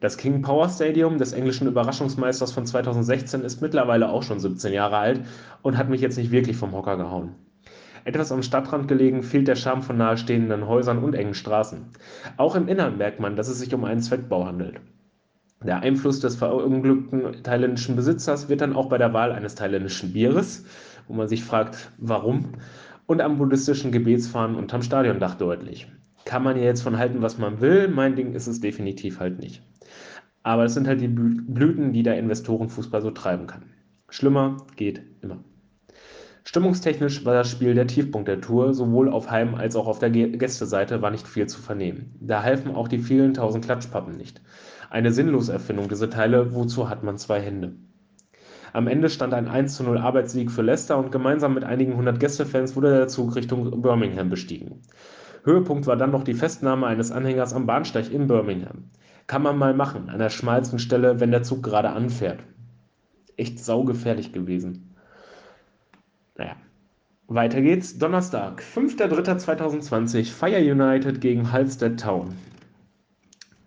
Das 0.00 0.16
King 0.16 0.42
Power 0.42 0.68
Stadium 0.68 1.18
des 1.18 1.32
englischen 1.32 1.66
Überraschungsmeisters 1.66 2.52
von 2.52 2.64
2016 2.64 3.42
ist 3.42 3.60
mittlerweile 3.60 4.10
auch 4.10 4.22
schon 4.22 4.38
17 4.38 4.72
Jahre 4.72 4.98
alt 4.98 5.22
und 5.62 5.76
hat 5.76 5.88
mich 5.88 6.00
jetzt 6.00 6.16
nicht 6.16 6.30
wirklich 6.30 6.56
vom 6.56 6.72
Hocker 6.72 6.96
gehauen. 6.96 7.34
Etwas 8.04 8.30
am 8.30 8.42
Stadtrand 8.42 8.86
gelegen 8.86 9.24
fehlt 9.24 9.48
der 9.48 9.56
Charme 9.56 9.82
von 9.82 9.96
nahestehenden 9.96 10.68
Häusern 10.68 11.02
und 11.02 11.14
engen 11.14 11.34
Straßen. 11.34 11.86
Auch 12.36 12.54
im 12.54 12.68
Innern 12.68 12.96
merkt 12.96 13.18
man, 13.18 13.34
dass 13.34 13.48
es 13.48 13.58
sich 13.58 13.74
um 13.74 13.84
einen 13.84 14.00
Zweckbau 14.00 14.46
handelt. 14.46 14.80
Der 15.64 15.80
Einfluss 15.80 16.20
des 16.20 16.36
verunglückten 16.36 17.42
thailändischen 17.42 17.96
Besitzers 17.96 18.48
wird 18.48 18.60
dann 18.60 18.76
auch 18.76 18.88
bei 18.88 18.98
der 18.98 19.12
Wahl 19.12 19.32
eines 19.32 19.56
thailändischen 19.56 20.12
Bieres, 20.12 20.64
wo 21.08 21.14
man 21.14 21.26
sich 21.26 21.42
fragt, 21.42 21.90
warum, 21.98 22.52
und 23.06 23.20
am 23.20 23.36
buddhistischen 23.36 23.90
Gebetsfahnen 23.90 24.56
unterm 24.56 24.82
Stadiondach 24.82 25.34
deutlich. 25.34 25.88
Kann 26.24 26.42
man 26.42 26.56
ja 26.56 26.64
jetzt 26.64 26.82
von 26.82 26.98
halten, 26.98 27.22
was 27.22 27.38
man 27.38 27.60
will, 27.60 27.88
mein 27.88 28.16
Ding 28.16 28.34
ist 28.34 28.46
es 28.46 28.60
definitiv 28.60 29.20
halt 29.20 29.38
nicht. 29.38 29.62
Aber 30.42 30.64
es 30.64 30.74
sind 30.74 30.86
halt 30.86 31.00
die 31.00 31.08
Blüten, 31.08 31.92
die 31.92 32.02
der 32.02 32.18
Investorenfußball 32.18 33.02
so 33.02 33.10
treiben 33.10 33.46
kann. 33.46 33.64
Schlimmer 34.08 34.58
geht 34.76 35.02
immer. 35.20 35.38
Stimmungstechnisch 36.44 37.26
war 37.26 37.34
das 37.34 37.50
Spiel 37.50 37.74
der 37.74 37.86
Tiefpunkt 37.86 38.26
der 38.26 38.40
Tour, 38.40 38.72
sowohl 38.72 39.10
auf 39.10 39.30
Heim- 39.30 39.54
als 39.54 39.76
auch 39.76 39.86
auf 39.86 39.98
der 39.98 40.08
Gästeseite 40.08 41.02
war 41.02 41.10
nicht 41.10 41.28
viel 41.28 41.46
zu 41.46 41.60
vernehmen. 41.60 42.16
Da 42.20 42.42
halfen 42.42 42.74
auch 42.74 42.88
die 42.88 43.00
vielen 43.00 43.34
tausend 43.34 43.66
Klatschpappen 43.66 44.16
nicht. 44.16 44.40
Eine 44.88 45.12
sinnlose 45.12 45.52
Erfindung, 45.52 45.90
diese 45.90 46.08
Teile, 46.08 46.54
wozu 46.54 46.88
hat 46.88 47.02
man 47.02 47.18
zwei 47.18 47.40
Hände? 47.42 47.74
Am 48.72 48.86
Ende 48.86 49.10
stand 49.10 49.34
ein 49.34 49.48
1 49.48 49.76
zu 49.76 49.82
0 49.82 49.98
Arbeitssieg 49.98 50.50
für 50.50 50.62
Leicester 50.62 50.96
und 50.96 51.12
gemeinsam 51.12 51.52
mit 51.52 51.64
einigen 51.64 51.96
hundert 51.96 52.20
Gästefans 52.20 52.76
wurde 52.76 52.96
der 52.96 53.08
Zug 53.08 53.36
Richtung 53.36 53.82
Birmingham 53.82 54.30
bestiegen. 54.30 54.80
Höhepunkt 55.48 55.86
war 55.86 55.96
dann 55.96 56.10
noch 56.10 56.24
die 56.24 56.34
Festnahme 56.34 56.86
eines 56.86 57.10
Anhängers 57.10 57.54
am 57.54 57.64
Bahnsteig 57.64 58.12
in 58.12 58.26
Birmingham. 58.26 58.84
Kann 59.26 59.42
man 59.42 59.56
mal 59.56 59.72
machen, 59.72 60.10
an 60.10 60.18
der 60.18 60.28
schmalsten 60.28 60.78
Stelle, 60.78 61.20
wenn 61.20 61.30
der 61.30 61.42
Zug 61.42 61.62
gerade 61.62 61.88
anfährt. 61.88 62.40
Echt 63.38 63.58
saugefährlich 63.58 64.32
gewesen. 64.32 64.94
Naja, 66.36 66.56
weiter 67.28 67.62
geht's. 67.62 67.98
Donnerstag, 67.98 68.62
5.3.2020, 68.62 70.30
Fire 70.32 70.60
United 70.60 71.22
gegen 71.22 71.50
Halstead 71.50 71.98
Town. 71.98 72.34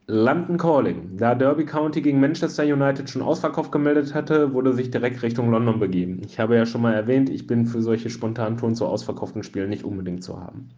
London 0.06 0.58
Calling. 0.58 1.18
Da 1.18 1.34
Derby 1.34 1.66
County 1.66 2.02
gegen 2.02 2.20
Manchester 2.20 2.64
United 2.64 3.10
schon 3.10 3.24
Ausverkauf 3.24 3.72
gemeldet 3.72 4.14
hatte, 4.14 4.54
wurde 4.54 4.74
sich 4.74 4.92
direkt 4.92 5.24
Richtung 5.24 5.50
London 5.50 5.80
begeben. 5.80 6.22
Ich 6.26 6.40
habe 6.40 6.56
ja 6.56 6.68
schon 6.68 6.82
mal 6.82 6.94
erwähnt, 6.94 7.30
ich 7.30 7.48
bin 7.48 7.66
für 7.66 7.82
solche 7.82 8.12
spontanen 8.12 8.58
Touren 8.58 8.76
zu 8.76 8.86
ausverkauften 8.86 9.42
Spielen 9.42 9.70
nicht 9.70 9.84
unbedingt 9.84 10.24
zu 10.24 10.40
haben. 10.40 10.70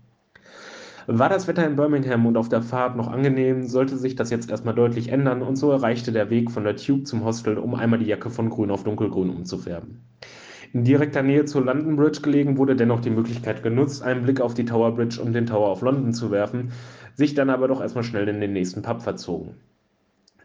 War 1.08 1.28
das 1.28 1.48
Wetter 1.48 1.68
in 1.68 1.76
Birmingham 1.76 2.26
und 2.26 2.38
auf 2.38 2.48
der 2.48 2.62
Fahrt 2.62 2.96
noch 2.96 3.10
angenehm, 3.10 3.68
sollte 3.68 3.98
sich 3.98 4.16
das 4.16 4.30
jetzt 4.30 4.50
erstmal 4.50 4.74
deutlich 4.74 5.10
ändern 5.10 5.42
und 5.42 5.58
so 5.58 5.70
erreichte 5.70 6.14
der 6.14 6.30
Weg 6.30 6.50
von 6.50 6.64
der 6.64 6.78
Tube 6.78 7.06
zum 7.06 7.26
Hostel, 7.26 7.58
um 7.58 7.76
einmal 7.76 8.00
die 8.00 8.06
Jacke 8.06 8.30
von 8.30 8.50
grün 8.50 8.72
auf 8.72 8.86
dunkelgrün 8.86 9.30
umzufärben. 9.30 10.02
In 10.72 10.86
direkter 10.86 11.22
Nähe 11.22 11.44
zur 11.44 11.66
London 11.66 11.98
Bridge 11.98 12.22
gelegen 12.22 12.58
wurde 12.58 12.78
dennoch 12.78 13.02
die 13.02 13.10
Möglichkeit 13.10 13.64
genutzt, 13.64 14.02
einen 14.02 14.24
Blick 14.24 14.40
auf 14.40 14.54
die 14.54 14.66
Tower 14.66 14.96
Bridge 14.96 15.22
und 15.22 15.34
den 15.34 15.46
Tower 15.46 15.72
of 15.72 15.82
London 15.82 16.14
zu 16.14 16.32
werfen, 16.32 16.72
sich 17.16 17.34
dann 17.34 17.50
aber 17.50 17.68
doch 17.68 17.82
erstmal 17.82 18.06
schnell 18.06 18.28
in 18.30 18.40
den 18.40 18.54
nächsten 18.54 18.82
Pub 18.82 19.02
verzogen. 19.02 19.56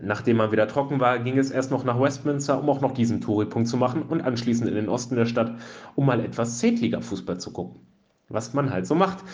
Nachdem 0.01 0.37
man 0.37 0.53
wieder 0.53 0.69
trocken 0.69 1.01
war, 1.01 1.19
ging 1.21 1.39
es 1.39 1.51
erst 1.51 1.71
noch 1.71 1.85
nach 1.85 2.01
Westminster, 2.01 2.61
um 2.61 2.69
auch 2.69 2.81
noch 2.81 2.93
diesen 2.93 3.21
Touri-Punkt 3.21 3.69
zu 3.69 3.77
machen 3.77 4.03
und 4.03 4.21
anschließend 4.21 4.69
in 4.69 4.75
den 4.75 4.89
Osten 4.89 5.17
der 5.17 5.27
Stadt, 5.27 5.55
um 5.95 6.07
mal 6.07 6.21
etwas 6.21 6.59
Zehnliga-Fußball 6.59 7.39
zu 7.39 7.53
gucken. 7.53 7.81
Was 8.29 8.55
man 8.55 8.71
halt 8.71 8.87
so 8.87 8.95
macht. 8.95 9.25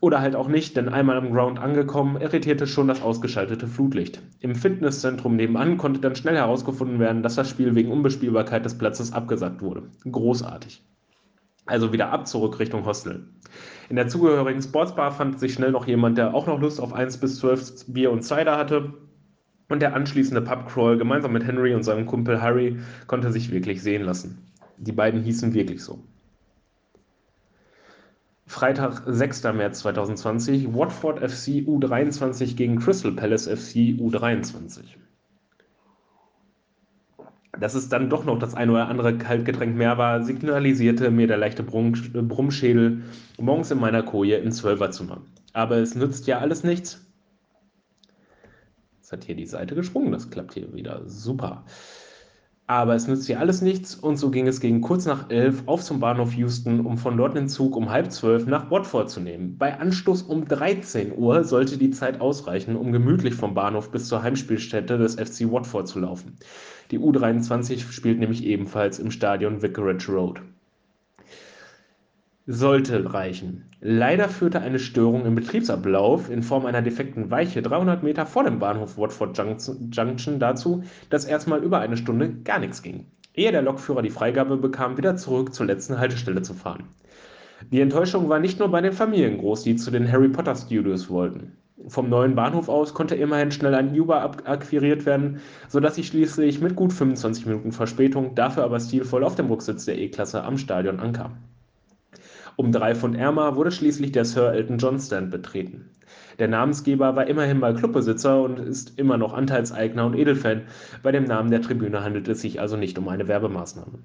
Oder 0.00 0.22
halt 0.22 0.34
auch 0.34 0.48
nicht, 0.48 0.76
denn 0.76 0.88
einmal 0.88 1.18
am 1.18 1.30
Ground 1.30 1.58
angekommen, 1.58 2.18
irritierte 2.18 2.66
schon 2.66 2.88
das 2.88 3.02
ausgeschaltete 3.02 3.66
Flutlicht. 3.66 4.22
Im 4.40 4.54
Fitnesszentrum 4.54 5.36
nebenan 5.36 5.76
konnte 5.76 6.00
dann 6.00 6.16
schnell 6.16 6.36
herausgefunden 6.36 6.98
werden, 6.98 7.22
dass 7.22 7.34
das 7.34 7.50
Spiel 7.50 7.74
wegen 7.74 7.92
Unbespielbarkeit 7.92 8.64
des 8.64 8.78
Platzes 8.78 9.12
abgesagt 9.12 9.60
wurde. 9.60 9.82
Großartig. 10.10 10.82
Also 11.66 11.92
wieder 11.92 12.10
ab 12.10 12.26
zurück 12.26 12.58
Richtung 12.58 12.86
Hostel. 12.86 13.28
In 13.90 13.96
der 13.96 14.08
zugehörigen 14.08 14.62
Sportsbar 14.62 15.12
fand 15.12 15.38
sich 15.38 15.52
schnell 15.52 15.70
noch 15.70 15.86
jemand, 15.86 16.16
der 16.16 16.32
auch 16.32 16.46
noch 16.46 16.60
Lust 16.60 16.80
auf 16.80 16.94
1 16.94 17.18
bis 17.18 17.38
12 17.38 17.92
Bier 17.92 18.10
und 18.10 18.22
Cider 18.22 18.56
hatte. 18.56 18.94
Und 19.68 19.82
der 19.82 19.94
anschließende 19.94 20.40
Pubcrawl 20.40 20.96
gemeinsam 20.96 21.32
mit 21.32 21.46
Henry 21.46 21.74
und 21.74 21.82
seinem 21.82 22.06
Kumpel 22.06 22.40
Harry 22.40 22.78
konnte 23.06 23.30
sich 23.30 23.52
wirklich 23.52 23.82
sehen 23.82 24.02
lassen. 24.02 24.38
Die 24.78 24.92
beiden 24.92 25.22
hießen 25.22 25.52
wirklich 25.52 25.84
so. 25.84 26.02
Freitag, 28.50 29.02
6. 29.06 29.44
März 29.44 29.78
2020, 29.78 30.74
Watford 30.74 31.20
FC 31.20 31.62
U23 31.68 32.56
gegen 32.56 32.80
Crystal 32.80 33.12
Palace 33.12 33.46
FC 33.46 33.94
U23. 33.96 34.80
Dass 37.60 37.74
es 37.74 37.88
dann 37.88 38.10
doch 38.10 38.24
noch 38.24 38.40
das 38.40 38.54
ein 38.56 38.68
oder 38.68 38.88
andere 38.88 39.16
Kaltgetränk 39.16 39.76
mehr 39.76 39.98
war, 39.98 40.24
signalisierte 40.24 41.12
mir 41.12 41.28
der 41.28 41.36
leichte 41.36 41.62
Brummschädel 41.62 43.02
morgens 43.38 43.70
in 43.70 43.78
meiner 43.78 44.02
Koje 44.02 44.38
im 44.38 44.50
Zwölferzimmer. 44.50 45.20
Aber 45.52 45.76
es 45.76 45.94
nützt 45.94 46.26
ja 46.26 46.40
alles 46.40 46.64
nichts. 46.64 47.06
Jetzt 48.96 49.12
hat 49.12 49.22
hier 49.22 49.36
die 49.36 49.46
Seite 49.46 49.76
gesprungen, 49.76 50.10
das 50.10 50.28
klappt 50.28 50.54
hier 50.54 50.74
wieder 50.74 51.02
super. 51.06 51.64
Aber 52.70 52.94
es 52.94 53.08
nützt 53.08 53.26
hier 53.26 53.40
alles 53.40 53.62
nichts 53.62 53.96
und 53.96 54.16
so 54.16 54.30
ging 54.30 54.46
es 54.46 54.60
gegen 54.60 54.80
kurz 54.80 55.04
nach 55.04 55.28
elf 55.28 55.64
auf 55.66 55.82
zum 55.82 55.98
Bahnhof 55.98 56.34
Houston, 56.34 56.86
um 56.86 56.98
von 56.98 57.16
dort 57.16 57.34
den 57.34 57.48
Zug 57.48 57.74
um 57.74 57.90
halb 57.90 58.12
zwölf 58.12 58.46
nach 58.46 58.70
Watford 58.70 59.10
zu 59.10 59.18
nehmen. 59.18 59.58
Bei 59.58 59.80
Anstoß 59.80 60.22
um 60.22 60.46
13 60.46 61.18
Uhr 61.18 61.42
sollte 61.42 61.78
die 61.78 61.90
Zeit 61.90 62.20
ausreichen, 62.20 62.76
um 62.76 62.92
gemütlich 62.92 63.34
vom 63.34 63.54
Bahnhof 63.54 63.90
bis 63.90 64.06
zur 64.06 64.22
Heimspielstätte 64.22 64.98
des 64.98 65.16
FC 65.16 65.50
Watford 65.50 65.88
zu 65.88 65.98
laufen. 65.98 66.36
Die 66.92 67.00
U23 67.00 67.90
spielt 67.90 68.20
nämlich 68.20 68.44
ebenfalls 68.44 69.00
im 69.00 69.10
Stadion 69.10 69.62
Vicarage 69.62 70.12
Road 70.12 70.40
sollte 72.52 73.14
reichen. 73.14 73.70
Leider 73.80 74.28
führte 74.28 74.60
eine 74.60 74.80
Störung 74.80 75.24
im 75.24 75.36
Betriebsablauf 75.36 76.28
in 76.28 76.42
Form 76.42 76.66
einer 76.66 76.82
defekten 76.82 77.30
Weiche 77.30 77.62
300 77.62 78.02
Meter 78.02 78.26
vor 78.26 78.42
dem 78.42 78.58
Bahnhof 78.58 78.98
Watford 78.98 79.40
Junction 79.92 80.40
dazu, 80.40 80.82
dass 81.10 81.24
erstmal 81.24 81.62
über 81.62 81.78
eine 81.78 81.96
Stunde 81.96 82.28
gar 82.42 82.58
nichts 82.58 82.82
ging, 82.82 83.06
ehe 83.34 83.52
der 83.52 83.62
Lokführer 83.62 84.02
die 84.02 84.10
Freigabe 84.10 84.56
bekam, 84.56 84.96
wieder 84.96 85.16
zurück 85.16 85.54
zur 85.54 85.66
letzten 85.66 86.00
Haltestelle 86.00 86.42
zu 86.42 86.54
fahren. 86.54 86.88
Die 87.70 87.80
Enttäuschung 87.80 88.28
war 88.28 88.40
nicht 88.40 88.58
nur 88.58 88.68
bei 88.68 88.80
den 88.80 88.94
Familien 88.94 89.38
groß, 89.38 89.62
die 89.62 89.76
zu 89.76 89.92
den 89.92 90.10
Harry 90.10 90.28
Potter 90.28 90.56
Studios 90.56 91.08
wollten. 91.08 91.52
Vom 91.86 92.08
neuen 92.08 92.34
Bahnhof 92.34 92.68
aus 92.68 92.94
konnte 92.94 93.14
immerhin 93.14 93.52
schnell 93.52 93.76
ein 93.76 93.98
Uber 93.98 94.22
akquiriert 94.44 95.06
werden, 95.06 95.40
sodass 95.68 95.98
ich 95.98 96.08
schließlich 96.08 96.60
mit 96.60 96.74
gut 96.74 96.92
25 96.92 97.46
Minuten 97.46 97.70
Verspätung, 97.70 98.34
dafür 98.34 98.64
aber 98.64 98.80
stilvoll 98.80 99.22
auf 99.22 99.36
dem 99.36 99.46
Rücksitz 99.46 99.84
der 99.84 99.98
E-Klasse 99.98 100.42
am 100.42 100.58
Stadion 100.58 100.98
ankam. 100.98 101.36
Um 102.56 102.72
drei 102.72 102.94
Pfund 102.94 103.16
ärmer 103.16 103.56
wurde 103.56 103.70
schließlich 103.70 104.12
der 104.12 104.24
Sir 104.24 104.52
Elton 104.52 104.78
John 104.78 104.98
Stand 104.98 105.30
betreten. 105.30 105.90
Der 106.38 106.48
Namensgeber 106.48 107.16
war 107.16 107.26
immerhin 107.26 107.58
mal 107.58 107.74
Clubbesitzer 107.74 108.42
und 108.42 108.58
ist 108.58 108.98
immer 108.98 109.18
noch 109.18 109.32
Anteilseigner 109.32 110.06
und 110.06 110.16
Edelfan. 110.16 110.62
Bei 111.02 111.12
dem 111.12 111.24
Namen 111.24 111.50
der 111.50 111.62
Tribüne 111.62 112.02
handelt 112.02 112.28
es 112.28 112.40
sich 112.40 112.60
also 112.60 112.76
nicht 112.76 112.98
um 112.98 113.08
eine 113.08 113.28
Werbemaßnahme. 113.28 113.98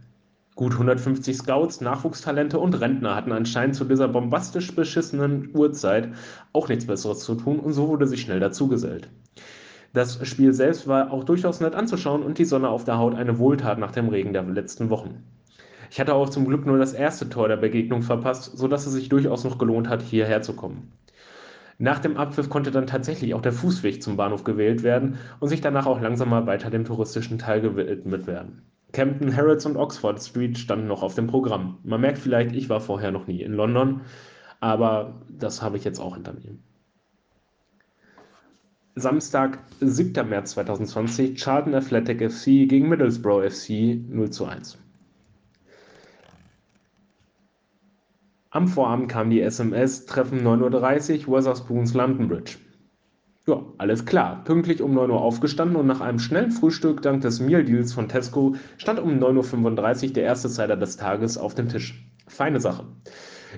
Gut 0.55 0.73
150 0.73 1.35
Scouts, 1.35 1.81
Nachwuchstalente 1.81 2.59
und 2.59 2.79
Rentner 2.79 3.15
hatten 3.15 3.33
anscheinend 3.33 3.75
zu 3.75 3.83
dieser 3.83 4.07
bombastisch 4.07 4.73
beschissenen 4.73 5.49
Uhrzeit 5.53 6.13
auch 6.53 6.69
nichts 6.69 6.87
Besseres 6.87 7.19
zu 7.19 7.35
tun 7.35 7.59
und 7.59 7.73
so 7.73 7.89
wurde 7.89 8.07
sich 8.07 8.21
schnell 8.21 8.39
dazugesellt. 8.39 9.09
Das 9.91 10.25
Spiel 10.27 10.53
selbst 10.53 10.87
war 10.87 11.11
auch 11.11 11.23
durchaus 11.23 11.61
nett 11.61 11.75
anzuschauen 11.75 12.23
und 12.23 12.37
die 12.37 12.45
Sonne 12.45 12.69
auf 12.69 12.83
der 12.83 12.97
Haut 12.97 13.15
eine 13.15 13.37
Wohltat 13.37 13.79
nach 13.79 13.91
dem 13.91 14.09
Regen 14.09 14.33
der 14.33 14.43
letzten 14.43 14.89
Wochen. 14.89 15.23
Ich 15.91 15.99
hatte 15.99 16.13
auch 16.13 16.29
zum 16.29 16.45
Glück 16.45 16.65
nur 16.65 16.77
das 16.77 16.93
erste 16.93 17.29
Tor 17.29 17.47
der 17.47 17.57
Begegnung 17.57 18.01
verpasst, 18.01 18.57
sodass 18.57 18.85
es 18.85 18.93
sich 18.93 19.09
durchaus 19.09 19.43
noch 19.43 19.57
gelohnt 19.57 19.89
hat, 19.89 20.01
hierher 20.01 20.41
zu 20.41 20.55
kommen. 20.55 20.91
Nach 21.77 21.99
dem 21.99 22.15
Abpfiff 22.15 22.49
konnte 22.49 22.71
dann 22.71 22.87
tatsächlich 22.87 23.33
auch 23.33 23.41
der 23.41 23.51
Fußweg 23.51 24.01
zum 24.01 24.15
Bahnhof 24.15 24.45
gewählt 24.45 24.83
werden 24.83 25.17
und 25.39 25.49
sich 25.49 25.59
danach 25.61 25.85
auch 25.85 25.99
langsam 25.99 26.29
mal 26.29 26.47
weiter 26.47 26.69
dem 26.69 26.85
touristischen 26.85 27.37
Teil 27.37 27.61
gewidmet 27.61 28.27
werden. 28.27 28.61
Camden, 28.93 29.35
Harrods 29.35 29.65
und 29.65 29.75
Oxford 29.75 30.21
Street 30.21 30.57
standen 30.57 30.87
noch 30.87 31.03
auf 31.03 31.15
dem 31.15 31.27
Programm. 31.27 31.79
Man 31.83 31.99
merkt 31.99 32.17
vielleicht, 32.17 32.55
ich 32.55 32.69
war 32.69 32.79
vorher 32.79 33.11
noch 33.11 33.27
nie 33.27 33.41
in 33.41 33.51
London, 33.51 34.01
aber 34.61 35.21
das 35.27 35.61
habe 35.61 35.75
ich 35.75 35.83
jetzt 35.83 35.99
auch 35.99 36.15
hinter 36.15 36.31
mir. 36.31 36.57
Samstag, 38.95 39.59
7. 39.81 40.29
März 40.29 40.51
2020, 40.51 41.35
Charlton 41.35 41.75
Athletic 41.75 42.31
FC 42.31 42.69
gegen 42.69 42.87
Middlesbrough 42.87 43.51
FC 43.53 43.99
0 44.07 44.29
zu 44.29 44.45
1. 44.45 44.77
Am 48.55 48.69
Vorabend 48.69 49.09
kam 49.09 49.29
die 49.29 49.41
SMS, 49.41 50.05
Treffen 50.05 50.39
9.30 50.47 51.27
Uhr, 51.27 51.37
Wetherspoons 51.37 51.93
London 51.93 52.29
Bridge. 52.29 52.55
Ja, 53.45 53.61
alles 53.77 54.05
klar. 54.05 54.45
Pünktlich 54.45 54.81
um 54.81 54.93
9 54.93 55.11
Uhr 55.11 55.19
aufgestanden 55.19 55.75
und 55.75 55.87
nach 55.87 55.99
einem 55.99 56.19
schnellen 56.19 56.51
Frühstück 56.51 57.01
dank 57.01 57.19
des 57.19 57.41
Meal 57.41 57.65
Deals 57.65 57.91
von 57.91 58.07
Tesco 58.07 58.55
stand 58.77 59.01
um 59.01 59.19
9.35 59.19 60.07
Uhr 60.07 60.13
der 60.13 60.23
erste 60.23 60.47
Cider 60.47 60.77
des 60.77 60.95
Tages 60.95 61.37
auf 61.37 61.53
dem 61.53 61.67
Tisch. 61.67 62.09
Feine 62.29 62.61
Sache. 62.61 62.85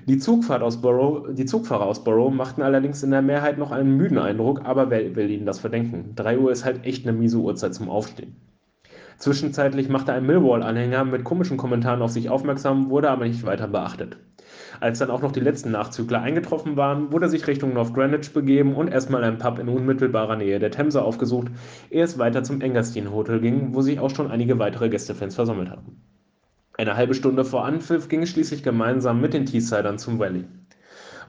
Die, 0.08 0.18
Zugfahrt 0.18 0.62
aus 0.62 0.80
Borough, 0.80 1.32
die 1.32 1.46
Zugfahrer 1.46 1.86
aus 1.86 2.02
Borough 2.02 2.34
machten 2.34 2.62
allerdings 2.62 3.04
in 3.04 3.12
der 3.12 3.22
Mehrheit 3.22 3.56
noch 3.56 3.70
einen 3.70 3.96
müden 3.96 4.18
Eindruck, 4.18 4.62
aber 4.64 4.90
wer 4.90 5.14
will 5.14 5.30
ihnen 5.30 5.46
das 5.46 5.60
verdenken? 5.60 6.16
3 6.16 6.40
Uhr 6.40 6.50
ist 6.50 6.64
halt 6.64 6.84
echt 6.84 7.06
eine 7.06 7.16
miese 7.16 7.38
Uhrzeit 7.38 7.72
zum 7.72 7.88
Aufstehen. 7.88 8.34
Zwischenzeitlich 9.18 9.88
machte 9.88 10.12
ein 10.12 10.26
Millwall-Anhänger 10.26 11.04
mit 11.04 11.22
komischen 11.22 11.56
Kommentaren 11.56 12.02
auf 12.02 12.10
sich 12.10 12.30
aufmerksam, 12.30 12.90
wurde 12.90 13.10
aber 13.10 13.28
nicht 13.28 13.46
weiter 13.46 13.68
beachtet. 13.68 14.18
Als 14.80 15.00
dann 15.00 15.10
auch 15.10 15.22
noch 15.22 15.32
die 15.32 15.40
letzten 15.40 15.72
Nachzügler 15.72 16.20
eingetroffen 16.20 16.76
waren, 16.76 17.10
wurde 17.12 17.26
er 17.26 17.28
sich 17.30 17.46
Richtung 17.46 17.74
North 17.74 17.94
Greenwich 17.94 18.32
begeben 18.32 18.74
und 18.74 18.88
erstmal 18.88 19.24
ein 19.24 19.38
Pub 19.38 19.58
in 19.58 19.68
unmittelbarer 19.68 20.36
Nähe 20.36 20.58
der 20.58 20.70
Themse 20.70 21.02
aufgesucht, 21.02 21.48
ehe 21.90 22.04
es 22.04 22.18
weiter 22.18 22.44
zum 22.44 22.60
Engerstein 22.60 23.12
Hotel 23.12 23.40
ging, 23.40 23.74
wo 23.74 23.80
sich 23.80 23.98
auch 23.98 24.14
schon 24.14 24.30
einige 24.30 24.58
weitere 24.58 24.88
Gästefans 24.88 25.34
versammelt 25.34 25.70
hatten. 25.70 26.00
Eine 26.76 26.96
halbe 26.96 27.14
Stunde 27.14 27.44
vor 27.44 27.64
Anpfiff 27.64 28.08
ging 28.08 28.22
es 28.22 28.30
schließlich 28.30 28.62
gemeinsam 28.62 29.20
mit 29.20 29.34
den 29.34 29.46
Teessidern 29.46 29.98
zum 29.98 30.20
Valley. 30.20 30.44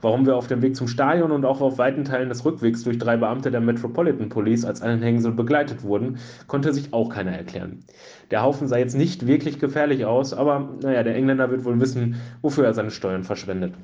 Warum 0.02 0.24
wir 0.24 0.36
auf 0.36 0.46
dem 0.46 0.62
Weg 0.62 0.76
zum 0.76 0.88
Stadion 0.88 1.30
und 1.30 1.44
auch 1.44 1.60
auf 1.60 1.76
weiten 1.76 2.04
Teilen 2.04 2.30
des 2.30 2.44
Rückwegs 2.44 2.82
durch 2.84 2.96
drei 2.98 3.18
Beamte 3.18 3.50
der 3.50 3.60
Metropolitan 3.60 4.30
Police 4.30 4.64
als 4.64 4.80
Anhängsel 4.80 5.32
begleitet 5.32 5.82
wurden, 5.82 6.18
konnte 6.46 6.72
sich 6.72 6.94
auch 6.94 7.10
keiner 7.10 7.32
erklären. 7.32 7.84
Der 8.30 8.42
Haufen 8.42 8.66
sah 8.66 8.78
jetzt 8.78 8.96
nicht 8.96 9.26
wirklich 9.26 9.58
gefährlich 9.58 10.06
aus, 10.06 10.32
aber 10.32 10.76
naja, 10.82 11.02
der 11.02 11.14
Engländer 11.14 11.50
wird 11.50 11.64
wohl 11.64 11.80
wissen, 11.80 12.16
wofür 12.40 12.64
er 12.64 12.74
seine 12.74 12.90
Steuern 12.90 13.24
verschwendet. 13.24 13.74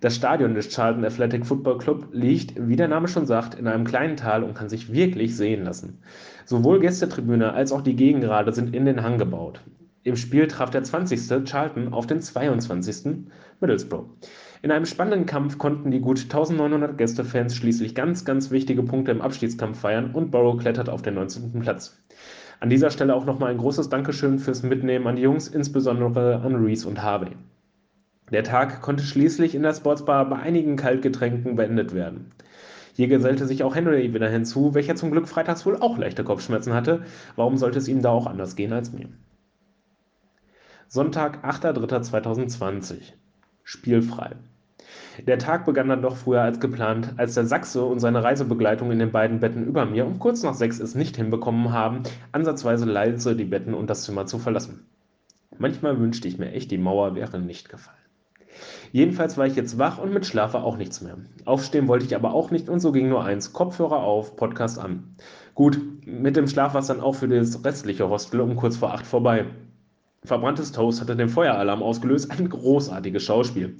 Das 0.00 0.16
Stadion 0.16 0.54
des 0.54 0.70
Charlton 0.70 1.04
Athletic 1.04 1.44
Football 1.44 1.76
Club 1.76 2.08
liegt, 2.12 2.54
wie 2.56 2.76
der 2.76 2.88
Name 2.88 3.06
schon 3.06 3.26
sagt, 3.26 3.54
in 3.54 3.66
einem 3.66 3.84
kleinen 3.84 4.16
Tal 4.16 4.42
und 4.42 4.54
kann 4.54 4.70
sich 4.70 4.90
wirklich 4.90 5.36
sehen 5.36 5.64
lassen. 5.64 5.98
Sowohl 6.46 6.80
Gästetribüne 6.80 7.52
als 7.52 7.70
auch 7.70 7.82
die 7.82 7.96
Gegengrade 7.96 8.54
sind 8.54 8.74
in 8.74 8.86
den 8.86 9.02
Hang 9.02 9.18
gebaut. 9.18 9.60
Im 10.02 10.16
Spiel 10.16 10.48
traf 10.48 10.70
der 10.70 10.82
20. 10.82 11.44
Charlton 11.44 11.92
auf 11.92 12.06
den 12.06 12.22
22. 12.22 13.26
Middlesbrough. 13.60 14.06
In 14.62 14.70
einem 14.70 14.84
spannenden 14.84 15.24
Kampf 15.24 15.56
konnten 15.56 15.90
die 15.90 16.00
gut 16.00 16.20
1900 16.22 16.98
Gästefans 16.98 17.56
schließlich 17.56 17.94
ganz, 17.94 18.26
ganz 18.26 18.50
wichtige 18.50 18.82
Punkte 18.82 19.10
im 19.10 19.22
Abstiegskampf 19.22 19.80
feiern 19.80 20.10
und 20.12 20.30
Borough 20.30 20.58
klettert 20.58 20.90
auf 20.90 21.00
den 21.00 21.14
19. 21.14 21.60
Platz. 21.60 21.98
An 22.60 22.68
dieser 22.68 22.90
Stelle 22.90 23.14
auch 23.14 23.24
nochmal 23.24 23.52
ein 23.52 23.56
großes 23.56 23.88
Dankeschön 23.88 24.38
fürs 24.38 24.62
Mitnehmen 24.62 25.06
an 25.06 25.16
die 25.16 25.22
Jungs, 25.22 25.48
insbesondere 25.48 26.42
an 26.42 26.56
Reese 26.56 26.86
und 26.86 27.02
Harvey. 27.02 27.30
Der 28.30 28.44
Tag 28.44 28.82
konnte 28.82 29.02
schließlich 29.02 29.54
in 29.54 29.62
der 29.62 29.72
Sportsbar 29.72 30.28
bei 30.28 30.36
einigen 30.36 30.76
Kaltgetränken 30.76 31.56
beendet 31.56 31.94
werden. 31.94 32.32
Hier 32.92 33.08
gesellte 33.08 33.46
sich 33.46 33.62
auch 33.62 33.74
Henry 33.74 34.12
wieder 34.12 34.28
hinzu, 34.28 34.74
welcher 34.74 34.94
zum 34.94 35.10
Glück 35.10 35.26
freitags 35.26 35.64
wohl 35.64 35.76
auch 35.76 35.96
leichte 35.96 36.22
Kopfschmerzen 36.22 36.74
hatte. 36.74 37.04
Warum 37.34 37.56
sollte 37.56 37.78
es 37.78 37.88
ihm 37.88 38.02
da 38.02 38.10
auch 38.10 38.26
anders 38.26 38.56
gehen 38.56 38.74
als 38.74 38.92
mir? 38.92 39.08
Sonntag, 40.86 41.42
8.3.2020. 41.46 43.14
Spielfrei. 43.64 44.36
Der 45.26 45.38
Tag 45.38 45.66
begann 45.66 45.88
dann 45.88 46.02
doch 46.02 46.16
früher 46.16 46.42
als 46.42 46.60
geplant, 46.60 47.14
als 47.16 47.34
der 47.34 47.46
Sachse 47.46 47.84
und 47.84 48.00
seine 48.00 48.22
Reisebegleitung 48.22 48.90
in 48.90 48.98
den 48.98 49.12
beiden 49.12 49.40
Betten 49.40 49.66
über 49.66 49.84
mir 49.84 50.06
um 50.06 50.18
kurz 50.18 50.42
nach 50.42 50.54
sechs 50.54 50.80
es 50.80 50.94
nicht 50.94 51.16
hinbekommen 51.16 51.72
haben, 51.72 52.02
ansatzweise 52.32 52.84
leise 52.84 53.36
die 53.36 53.44
Betten 53.44 53.74
und 53.74 53.90
das 53.90 54.04
Zimmer 54.04 54.26
zu 54.26 54.38
verlassen. 54.38 54.86
Manchmal 55.58 55.98
wünschte 55.98 56.28
ich 56.28 56.38
mir 56.38 56.52
echt, 56.52 56.70
die 56.70 56.78
Mauer 56.78 57.14
wäre 57.14 57.38
nicht 57.38 57.68
gefallen. 57.68 57.96
Jedenfalls 58.92 59.36
war 59.36 59.46
ich 59.46 59.56
jetzt 59.56 59.78
wach 59.78 59.98
und 59.98 60.12
mit 60.12 60.26
Schlaf 60.26 60.54
war 60.54 60.64
auch 60.64 60.76
nichts 60.76 61.00
mehr. 61.00 61.16
Aufstehen 61.44 61.88
wollte 61.88 62.04
ich 62.04 62.16
aber 62.16 62.34
auch 62.34 62.50
nicht 62.50 62.68
und 62.68 62.80
so 62.80 62.92
ging 62.92 63.08
nur 63.08 63.24
eins: 63.24 63.52
Kopfhörer 63.52 64.02
auf, 64.02 64.36
Podcast 64.36 64.78
an. 64.78 65.16
Gut, 65.54 65.78
mit 66.06 66.36
dem 66.36 66.48
Schlaf 66.48 66.74
war 66.74 66.80
es 66.80 66.88
dann 66.88 67.00
auch 67.00 67.14
für 67.14 67.28
das 67.28 67.64
restliche 67.64 68.08
Hostel 68.08 68.40
um 68.40 68.56
kurz 68.56 68.76
vor 68.76 68.92
acht 68.92 69.06
vorbei. 69.06 69.46
Verbranntes 70.24 70.72
Toast 70.72 71.00
hatte 71.00 71.16
den 71.16 71.28
Feueralarm 71.28 71.82
ausgelöst, 71.82 72.30
ein 72.30 72.48
großartiges 72.48 73.22
Schauspiel. 73.22 73.76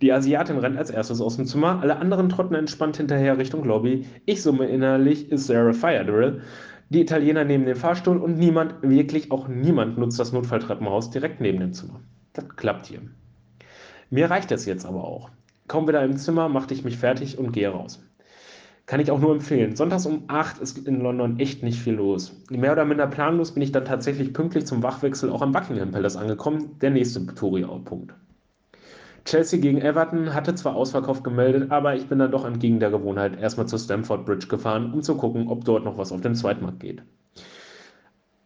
Die 0.00 0.12
Asiatin 0.12 0.58
rennt 0.58 0.78
als 0.78 0.90
erstes 0.90 1.20
aus 1.20 1.36
dem 1.36 1.46
Zimmer, 1.46 1.80
alle 1.80 1.96
anderen 1.96 2.28
trotten 2.28 2.54
entspannt 2.54 2.96
hinterher 2.98 3.36
Richtung 3.36 3.64
Lobby. 3.64 4.06
Ich 4.26 4.42
summe 4.42 4.66
innerlich, 4.66 5.32
ist 5.32 5.48
there 5.48 5.68
a 5.68 5.72
fire 5.72 6.04
drill? 6.04 6.42
Die 6.90 7.00
Italiener 7.00 7.44
neben 7.44 7.66
dem 7.66 7.76
Fahrstuhl 7.76 8.16
und 8.16 8.38
niemand, 8.38 8.76
wirklich 8.82 9.32
auch 9.32 9.48
niemand 9.48 9.98
nutzt 9.98 10.20
das 10.20 10.32
Notfalltreppenhaus 10.32 11.10
direkt 11.10 11.40
neben 11.40 11.58
dem 11.58 11.72
Zimmer. 11.72 12.00
Das 12.32 12.48
klappt 12.50 12.86
hier. 12.86 13.00
Mir 14.08 14.30
reicht 14.30 14.52
es 14.52 14.66
jetzt 14.66 14.86
aber 14.86 15.02
auch. 15.02 15.30
Kaum 15.66 15.88
wieder 15.88 16.02
im 16.04 16.16
Zimmer 16.16 16.48
machte 16.48 16.74
ich 16.74 16.84
mich 16.84 16.96
fertig 16.96 17.36
und 17.36 17.52
gehe 17.52 17.68
raus. 17.68 18.02
Kann 18.86 19.00
ich 19.00 19.10
auch 19.10 19.20
nur 19.20 19.32
empfehlen. 19.32 19.76
Sonntags 19.76 20.06
um 20.06 20.22
8 20.28 20.58
ist 20.58 20.86
in 20.86 21.00
London 21.00 21.40
echt 21.40 21.62
nicht 21.62 21.80
viel 21.80 21.94
los. 21.94 22.40
Mehr 22.48 22.72
oder 22.72 22.86
minder 22.86 23.06
planlos 23.08 23.52
bin 23.52 23.62
ich 23.62 23.72
dann 23.72 23.84
tatsächlich 23.84 24.32
pünktlich 24.32 24.64
zum 24.64 24.82
Wachwechsel 24.82 25.28
auch 25.28 25.42
am 25.42 25.52
Buckingham 25.52 25.90
Palace 25.90 26.16
angekommen, 26.16 26.78
der 26.80 26.90
nächste 26.90 27.26
Touri-Punkt. 27.26 28.14
Chelsea 29.24 29.60
gegen 29.60 29.80
Everton 29.80 30.34
hatte 30.34 30.54
zwar 30.54 30.74
Ausverkauf 30.74 31.22
gemeldet, 31.22 31.70
aber 31.70 31.94
ich 31.94 32.08
bin 32.08 32.18
dann 32.18 32.30
doch 32.30 32.44
entgegen 32.44 32.80
der 32.80 32.90
Gewohnheit 32.90 33.38
erstmal 33.40 33.66
zur 33.66 33.78
Stamford 33.78 34.24
Bridge 34.24 34.46
gefahren, 34.46 34.92
um 34.92 35.02
zu 35.02 35.16
gucken, 35.16 35.48
ob 35.48 35.64
dort 35.64 35.84
noch 35.84 35.98
was 35.98 36.12
auf 36.12 36.20
dem 36.20 36.34
Zweitmarkt 36.34 36.80
geht. 36.80 37.02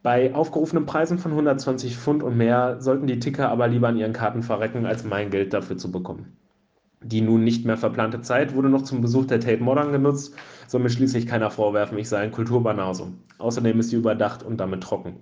Bei 0.02 0.34
aufgerufenen 0.34 0.84
Preisen 0.84 1.18
von 1.18 1.30
120 1.30 1.96
Pfund 1.96 2.24
und 2.24 2.36
mehr 2.36 2.80
sollten 2.80 3.06
die 3.06 3.20
Ticker 3.20 3.50
aber 3.50 3.68
lieber 3.68 3.88
an 3.88 3.96
ihren 3.96 4.12
Karten 4.12 4.42
verrecken, 4.42 4.84
als 4.84 5.04
mein 5.04 5.30
Geld 5.30 5.52
dafür 5.52 5.76
zu 5.76 5.92
bekommen. 5.92 6.36
Die 7.04 7.20
nun 7.20 7.44
nicht 7.44 7.64
mehr 7.64 7.76
verplante 7.76 8.20
Zeit 8.20 8.54
wurde 8.54 8.68
noch 8.68 8.82
zum 8.82 9.00
Besuch 9.00 9.26
der 9.26 9.40
Tate 9.40 9.62
Modern 9.62 9.92
genutzt, 9.92 10.34
soll 10.66 10.80
mir 10.80 10.90
schließlich 10.90 11.26
keiner 11.26 11.50
vorwerfen, 11.50 11.98
ich 11.98 12.08
sei 12.08 12.18
ein 12.18 12.32
Kulturbanause. 12.32 13.12
Außerdem 13.38 13.78
ist 13.80 13.90
sie 13.90 13.96
überdacht 13.96 14.42
und 14.42 14.58
damit 14.58 14.82
trocken. 14.82 15.16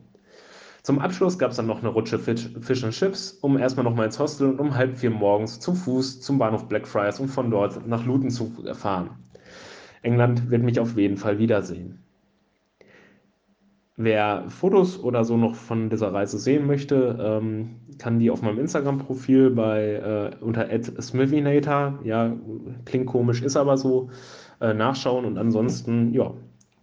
Zum 0.82 0.98
Abschluss 0.98 1.38
gab 1.38 1.50
es 1.50 1.56
dann 1.58 1.66
noch 1.66 1.80
eine 1.80 1.88
Rutsche 1.88 2.18
Fish 2.18 2.84
and 2.84 2.94
Chips, 2.94 3.32
um 3.42 3.58
erstmal 3.58 3.84
nochmal 3.84 4.06
ins 4.06 4.18
Hostel 4.18 4.48
und 4.48 4.60
um 4.60 4.74
halb 4.74 4.96
vier 4.96 5.10
morgens 5.10 5.60
zu 5.60 5.74
Fuß 5.74 6.20
zum 6.20 6.38
Bahnhof 6.38 6.68
Blackfriars 6.68 7.20
und 7.20 7.28
von 7.28 7.50
dort 7.50 7.86
nach 7.86 8.04
Luton 8.06 8.30
zu 8.30 8.52
fahren. 8.72 9.10
England 10.02 10.50
wird 10.50 10.62
mich 10.62 10.80
auf 10.80 10.96
jeden 10.96 11.18
Fall 11.18 11.38
wiedersehen. 11.38 12.02
Wer 13.96 14.44
Fotos 14.48 14.98
oder 15.02 15.24
so 15.24 15.36
noch 15.36 15.54
von 15.54 15.90
dieser 15.90 16.14
Reise 16.14 16.38
sehen 16.38 16.66
möchte, 16.66 17.18
ähm, 17.20 17.76
kann 17.98 18.18
die 18.18 18.30
auf 18.30 18.40
meinem 18.40 18.58
Instagram-Profil 18.58 19.50
bei 19.50 20.30
äh, 20.40 20.42
unter 20.42 20.68
@smithinator, 21.02 21.98
ja, 22.02 22.34
klingt 22.86 23.04
komisch, 23.04 23.42
ist 23.42 23.58
aber 23.58 23.76
so, 23.76 24.08
äh, 24.62 24.72
nachschauen 24.72 25.26
und 25.26 25.36
ansonsten, 25.36 26.14
ja, 26.14 26.32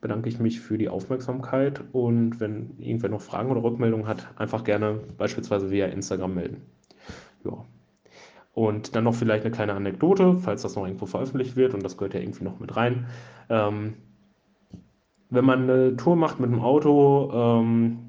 bedanke 0.02 0.30
ich 0.30 0.40
mich 0.40 0.60
für 0.60 0.78
die 0.78 0.90
Aufmerksamkeit 0.90 1.84
und 1.92 2.40
wenn 2.40 2.78
irgendwer 2.80 3.10
noch 3.10 3.22
Fragen 3.22 3.50
oder 3.50 3.64
Rückmeldungen 3.64 4.08
hat, 4.08 4.28
einfach 4.38 4.64
gerne 4.64 5.00
beispielsweise 5.18 5.72
via 5.72 5.88
Instagram 5.88 6.36
melden. 6.36 6.62
Ja. 7.44 7.66
Und 8.54 8.96
dann 8.96 9.04
noch 9.04 9.14
vielleicht 9.14 9.46
eine 9.46 9.54
kleine 9.54 9.74
Anekdote, 9.74 10.38
falls 10.38 10.64
das 10.64 10.76
noch 10.76 10.86
irgendwo 10.86 11.06
veröffentlicht 11.06 11.56
wird 11.56 11.74
und 11.74 11.84
das 11.84 11.98
gehört 11.98 12.14
ja 12.14 12.20
irgendwie 12.20 12.44
noch 12.44 12.60
mit 12.60 12.76
rein. 12.76 13.08
Ähm, 13.50 13.96
wenn 15.30 15.46
man 15.46 15.64
eine 15.64 15.96
Tour 15.98 16.16
macht 16.16 16.40
mit 16.40 16.50
dem 16.50 16.62
Auto, 16.62 17.32
ähm, 17.34 18.00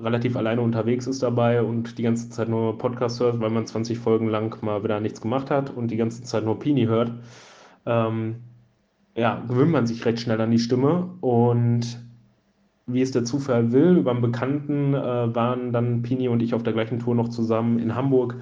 relativ 0.00 0.36
alleine 0.36 0.60
unterwegs 0.60 1.06
ist 1.06 1.22
dabei 1.22 1.62
und 1.62 1.98
die 1.98 2.02
ganze 2.02 2.30
Zeit 2.30 2.48
nur 2.48 2.78
Podcast 2.78 3.20
hört, 3.20 3.40
weil 3.40 3.50
man 3.50 3.66
20 3.66 3.98
Folgen 3.98 4.28
lang 4.28 4.62
mal 4.62 4.82
wieder 4.84 5.00
nichts 5.00 5.20
gemacht 5.20 5.50
hat 5.50 5.70
und 5.70 5.90
die 5.90 5.96
ganze 5.96 6.22
Zeit 6.22 6.44
nur 6.44 6.58
Pini 6.58 6.86
hört, 6.86 7.12
ähm, 7.84 8.36
ja, 9.14 9.42
gewöhnt 9.46 9.70
man 9.70 9.86
sich 9.86 10.04
recht 10.04 10.20
schnell 10.20 10.40
an 10.40 10.50
die 10.50 10.58
Stimme 10.58 11.10
und 11.20 11.98
wie 12.86 13.02
es 13.02 13.12
der 13.12 13.24
Zufall 13.24 13.72
will, 13.72 13.96
über 13.96 14.10
einen 14.10 14.22
Bekannten 14.22 14.94
äh, 14.94 15.34
waren 15.34 15.72
dann 15.72 16.02
Pini 16.02 16.28
und 16.28 16.42
ich 16.42 16.54
auf 16.54 16.62
der 16.62 16.72
gleichen 16.72 16.98
Tour 16.98 17.14
noch 17.14 17.28
zusammen 17.28 17.78
in 17.78 17.94
Hamburg, 17.94 18.36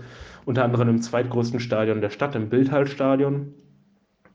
unter 0.44 0.64
anderem 0.64 0.88
im 0.88 1.02
zweitgrößten 1.02 1.60
Stadion 1.60 2.00
der 2.00 2.10
Stadt, 2.10 2.34
im 2.34 2.48
Bildhallstadion. 2.48 3.54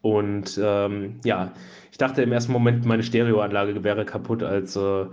Und 0.02 0.60
ähm, 0.64 1.16
ja, 1.24 1.54
ich 1.92 1.98
dachte 1.98 2.22
im 2.22 2.32
ersten 2.32 2.52
Moment, 2.52 2.86
meine 2.86 3.02
Stereoanlage 3.02 3.84
wäre 3.84 4.06
kaputt, 4.06 4.44
als 4.44 4.76
äh, 4.76 5.06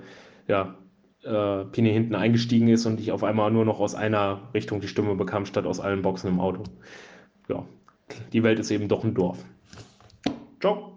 ja, 0.48 0.74
äh, 1.22 1.64
Pini 1.64 1.90
hinten 1.90 2.14
eingestiegen 2.14 2.68
ist 2.68 2.84
und 2.84 3.00
ich 3.00 3.12
auf 3.12 3.24
einmal 3.24 3.50
nur 3.50 3.64
noch 3.64 3.80
aus 3.80 3.94
einer 3.94 4.50
Richtung 4.52 4.80
die 4.80 4.88
Stimme 4.88 5.14
bekam, 5.14 5.46
statt 5.46 5.64
aus 5.64 5.80
allen 5.80 6.02
Boxen 6.02 6.28
im 6.28 6.40
Auto. 6.40 6.64
Ja, 7.48 7.64
die 8.32 8.42
Welt 8.42 8.58
ist 8.58 8.70
eben 8.70 8.88
doch 8.88 9.04
ein 9.04 9.14
Dorf. 9.14 9.42
Ciao. 10.60 10.91